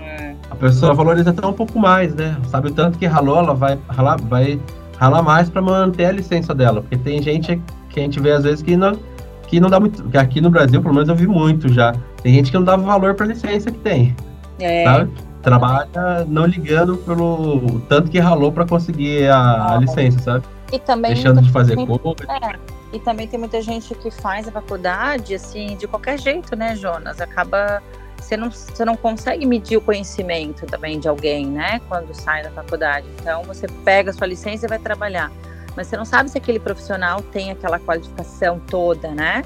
É. 0.01 0.35
A 0.51 0.55
pessoa 0.55 0.95
valoriza 0.95 1.29
até 1.29 1.47
um 1.47 1.53
pouco 1.53 1.79
mais, 1.79 2.15
né? 2.15 2.39
Sabe 2.49 2.69
o 2.69 2.71
tanto 2.71 2.99
que 2.99 3.05
ralou, 3.05 3.39
ela 3.39 3.55
vai 3.55 3.79
ralar, 3.89 4.19
vai 4.19 4.59
ralar 4.97 5.23
mais 5.23 5.51
para 5.51 5.61
manter 5.61 6.07
a 6.07 6.13
licença 6.13 6.55
dela. 6.55 6.81
Porque 6.81 6.97
tem 6.97 7.21
gente 7.21 7.61
que 7.91 8.01
a 8.01 8.03
gente 8.03 8.19
vê 8.19 8.33
às 8.33 8.45
vezes 8.45 8.63
que 8.63 8.79
não 8.79 8.99
que 9.47 9.61
não 9.61 9.69
dá 9.69 9.79
muito. 9.79 10.03
Que 10.05 10.17
aqui 10.17 10.41
no 10.41 10.49
Brasil, 10.49 10.81
pelo 10.81 10.95
menos 10.95 11.09
eu 11.11 11.15
vi 11.15 11.27
muito 11.27 11.71
já. 11.71 11.95
Tem 12.29 12.35
gente 12.35 12.51
que 12.51 12.59
não 12.59 12.65
dava 12.65 12.83
valor 12.83 13.15
para 13.15 13.25
a 13.25 13.29
licença 13.31 13.71
que 13.71 13.79
tem. 13.79 14.15
É. 14.61 14.85
Sabe? 14.85 15.11
Trabalha 15.41 16.27
não 16.29 16.45
ligando 16.45 16.99
pelo 16.99 17.81
tanto 17.89 18.11
que 18.11 18.19
ralou 18.19 18.53
para 18.53 18.67
conseguir 18.67 19.31
a, 19.31 19.73
a, 19.73 19.77
licença, 19.79 20.19
sabe? 20.19 20.45
E 20.71 20.79
também 20.79 21.15
deixando 21.15 21.41
de 21.41 21.51
fazer 21.51 21.75
coisa. 21.75 22.31
É. 22.31 22.59
E 22.93 22.99
também 22.99 23.27
tem 23.27 23.39
muita 23.39 23.63
gente 23.63 23.95
que 23.95 24.11
faz 24.11 24.47
a 24.47 24.53
faculdade 24.53 25.35
assim 25.35 25.75
de 25.79 25.89
qualquer 25.89 26.19
jeito, 26.19 26.55
né, 26.55 26.77
Jonas? 26.77 27.19
Acaba 27.19 27.83
você 28.19 28.37
não, 28.37 28.51
você 28.51 28.85
não 28.85 28.95
consegue 28.95 29.47
medir 29.47 29.79
o 29.79 29.81
conhecimento 29.81 30.67
também 30.67 31.01
de 31.01 31.09
alguém, 31.09 31.47
né? 31.47 31.81
Quando 31.89 32.13
sai 32.13 32.43
da 32.43 32.51
faculdade. 32.51 33.07
Então 33.19 33.43
você 33.45 33.67
pega 33.87 34.11
a 34.11 34.13
sua 34.13 34.27
licença 34.27 34.67
e 34.67 34.69
vai 34.69 34.79
trabalhar 34.79 35.33
mas 35.79 35.87
você 35.87 35.97
não 35.97 36.05
sabe 36.05 36.29
se 36.29 36.37
aquele 36.37 36.59
profissional 36.59 37.23
tem 37.23 37.53
aquela 37.53 37.79
qualificação 37.79 38.61
toda, 38.69 39.13
né? 39.13 39.45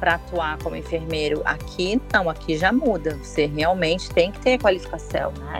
Para 0.00 0.14
atuar 0.14 0.58
como 0.58 0.74
enfermeiro. 0.74 1.42
Aqui, 1.44 2.00
não, 2.12 2.28
aqui 2.28 2.56
já 2.56 2.72
muda. 2.72 3.16
Você 3.22 3.46
realmente 3.46 4.10
tem 4.10 4.32
que 4.32 4.40
ter 4.40 4.58
qualificação, 4.58 5.32
né? 5.38 5.58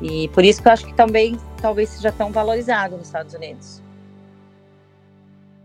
E 0.00 0.28
por 0.28 0.44
isso 0.44 0.62
que 0.62 0.68
eu 0.68 0.72
acho 0.72 0.86
que 0.86 0.94
também 0.94 1.36
talvez 1.60 1.88
seja 1.88 2.12
tão 2.12 2.30
valorizado 2.30 2.96
nos 2.96 3.06
Estados 3.06 3.34
Unidos. 3.34 3.82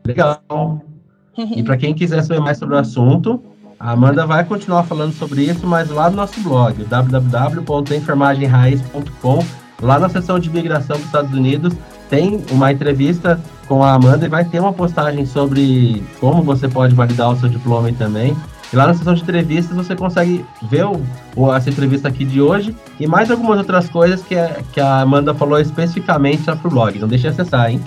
Legal. 0.06 0.82
e 1.38 1.62
para 1.64 1.78
quem 1.78 1.94
quiser 1.94 2.24
saber 2.24 2.40
mais 2.40 2.58
sobre 2.58 2.74
o 2.76 2.78
assunto, 2.78 3.44
a 3.80 3.92
Amanda 3.92 4.26
vai 4.26 4.44
continuar 4.46 4.84
falando 4.84 5.14
sobre 5.14 5.44
isso, 5.44 5.68
mas 5.68 5.90
lá 5.90 6.10
no 6.10 6.16
nosso 6.16 6.40
blog, 6.42 6.82
www.enfermagemraiz.com, 6.86 9.40
lá 9.82 10.00
na 10.00 10.08
seção 10.10 10.40
de 10.40 10.50
migração 10.50 10.96
dos 10.96 11.06
Estados 11.06 11.34
Unidos, 11.34 11.76
tem 12.10 12.42
uma 12.52 12.72
entrevista 12.72 13.40
com 13.68 13.84
a 13.84 13.94
Amanda 13.94 14.26
e 14.26 14.30
vai 14.30 14.46
ter 14.46 14.60
uma 14.60 14.74
postagem 14.74 15.26
sobre 15.26 16.04
como 16.20 16.42
você 16.44 16.68
pode 16.68 16.94
validar 16.96 17.32
o 17.32 17.36
seu 17.36 17.50
diploma 17.50 17.92
também. 17.94 18.36
E 18.72 18.76
lá 18.76 18.88
na 18.88 18.94
seção 18.94 19.14
de 19.14 19.22
entrevistas 19.22 19.76
você 19.76 19.96
consegue 19.96 20.44
ver 20.64 20.86
o, 21.36 21.54
essa 21.54 21.70
entrevista 21.70 22.08
aqui 22.08 22.26
de 22.26 22.42
hoje 22.42 22.76
e 23.00 23.06
mais 23.06 23.30
algumas 23.30 23.60
outras 23.60 23.88
coisas 23.88 24.24
que, 24.24 24.36
a, 24.36 24.62
que 24.72 24.80
a 24.80 25.02
Amanda 25.02 25.34
falou 25.34 25.60
especificamente 25.60 26.44
lá 26.48 26.56
pro 26.56 26.72
blog. 26.72 26.98
Não 26.98 27.08
deixe 27.08 27.24
de 27.24 27.30
acessar, 27.30 27.70
hein? 27.70 27.80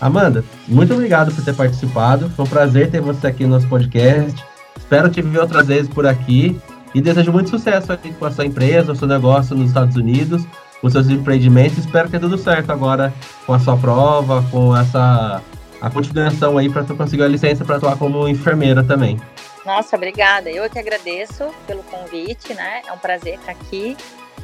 Amanda, 0.00 0.44
muito 0.66 0.94
obrigado 0.94 1.34
por 1.34 1.44
ter 1.44 1.54
participado. 1.54 2.30
Foi 2.30 2.44
um 2.44 2.48
prazer 2.48 2.90
ter 2.90 3.00
você 3.00 3.26
aqui 3.26 3.44
no 3.44 3.50
nosso 3.50 3.68
podcast. 3.68 4.42
Espero 4.76 5.10
te 5.10 5.20
ver 5.20 5.40
outras 5.40 5.66
vezes 5.66 5.88
por 5.88 6.06
aqui 6.06 6.58
e 6.94 7.00
desejo 7.00 7.32
muito 7.32 7.50
sucesso 7.50 7.92
aqui 7.92 8.12
com 8.12 8.24
a 8.24 8.30
sua 8.30 8.46
empresa, 8.46 8.92
o 8.92 8.96
seu 8.96 9.08
negócio 9.08 9.54
nos 9.54 9.68
Estados 9.68 9.96
Unidos 9.96 10.46
os 10.86 10.92
seus 10.92 11.08
empreendimentos. 11.08 11.78
Espero 11.78 12.06
que 12.06 12.12
dê 12.12 12.20
tudo 12.20 12.38
certo 12.38 12.70
agora 12.70 13.12
com 13.46 13.52
a 13.52 13.58
sua 13.58 13.76
prova, 13.76 14.44
com 14.50 14.76
essa 14.76 15.42
a 15.80 15.90
continuação 15.90 16.56
aí 16.56 16.70
para 16.70 16.82
tu 16.82 16.96
conseguir 16.96 17.24
a 17.24 17.28
licença 17.28 17.62
para 17.62 17.76
atuar 17.76 17.96
como 17.98 18.26
enfermeira 18.26 18.82
também. 18.82 19.20
Nossa, 19.66 19.96
obrigada. 19.96 20.50
Eu 20.50 20.68
que 20.70 20.78
agradeço 20.78 21.50
pelo 21.66 21.82
convite, 21.82 22.54
né? 22.54 22.82
É 22.86 22.92
um 22.92 22.98
prazer 22.98 23.34
estar 23.34 23.52
aqui 23.52 23.96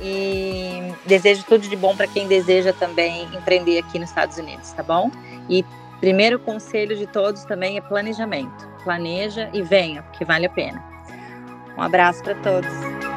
e 0.02 0.92
desejo 1.06 1.44
tudo 1.44 1.68
de 1.68 1.76
bom 1.76 1.94
para 1.94 2.06
quem 2.06 2.26
deseja 2.26 2.72
também 2.72 3.24
empreender 3.34 3.78
aqui 3.78 3.98
nos 3.98 4.08
Estados 4.08 4.38
Unidos, 4.38 4.72
tá 4.72 4.82
bom? 4.82 5.10
E 5.48 5.64
primeiro 5.98 6.38
conselho 6.38 6.96
de 6.96 7.06
todos 7.06 7.44
também 7.44 7.76
é 7.76 7.80
planejamento. 7.80 8.68
Planeja 8.82 9.50
e 9.52 9.62
venha, 9.62 10.02
porque 10.02 10.24
vale 10.24 10.46
a 10.46 10.50
pena. 10.50 10.82
Um 11.76 11.82
abraço 11.82 12.22
para 12.22 12.34
todos. 12.36 13.09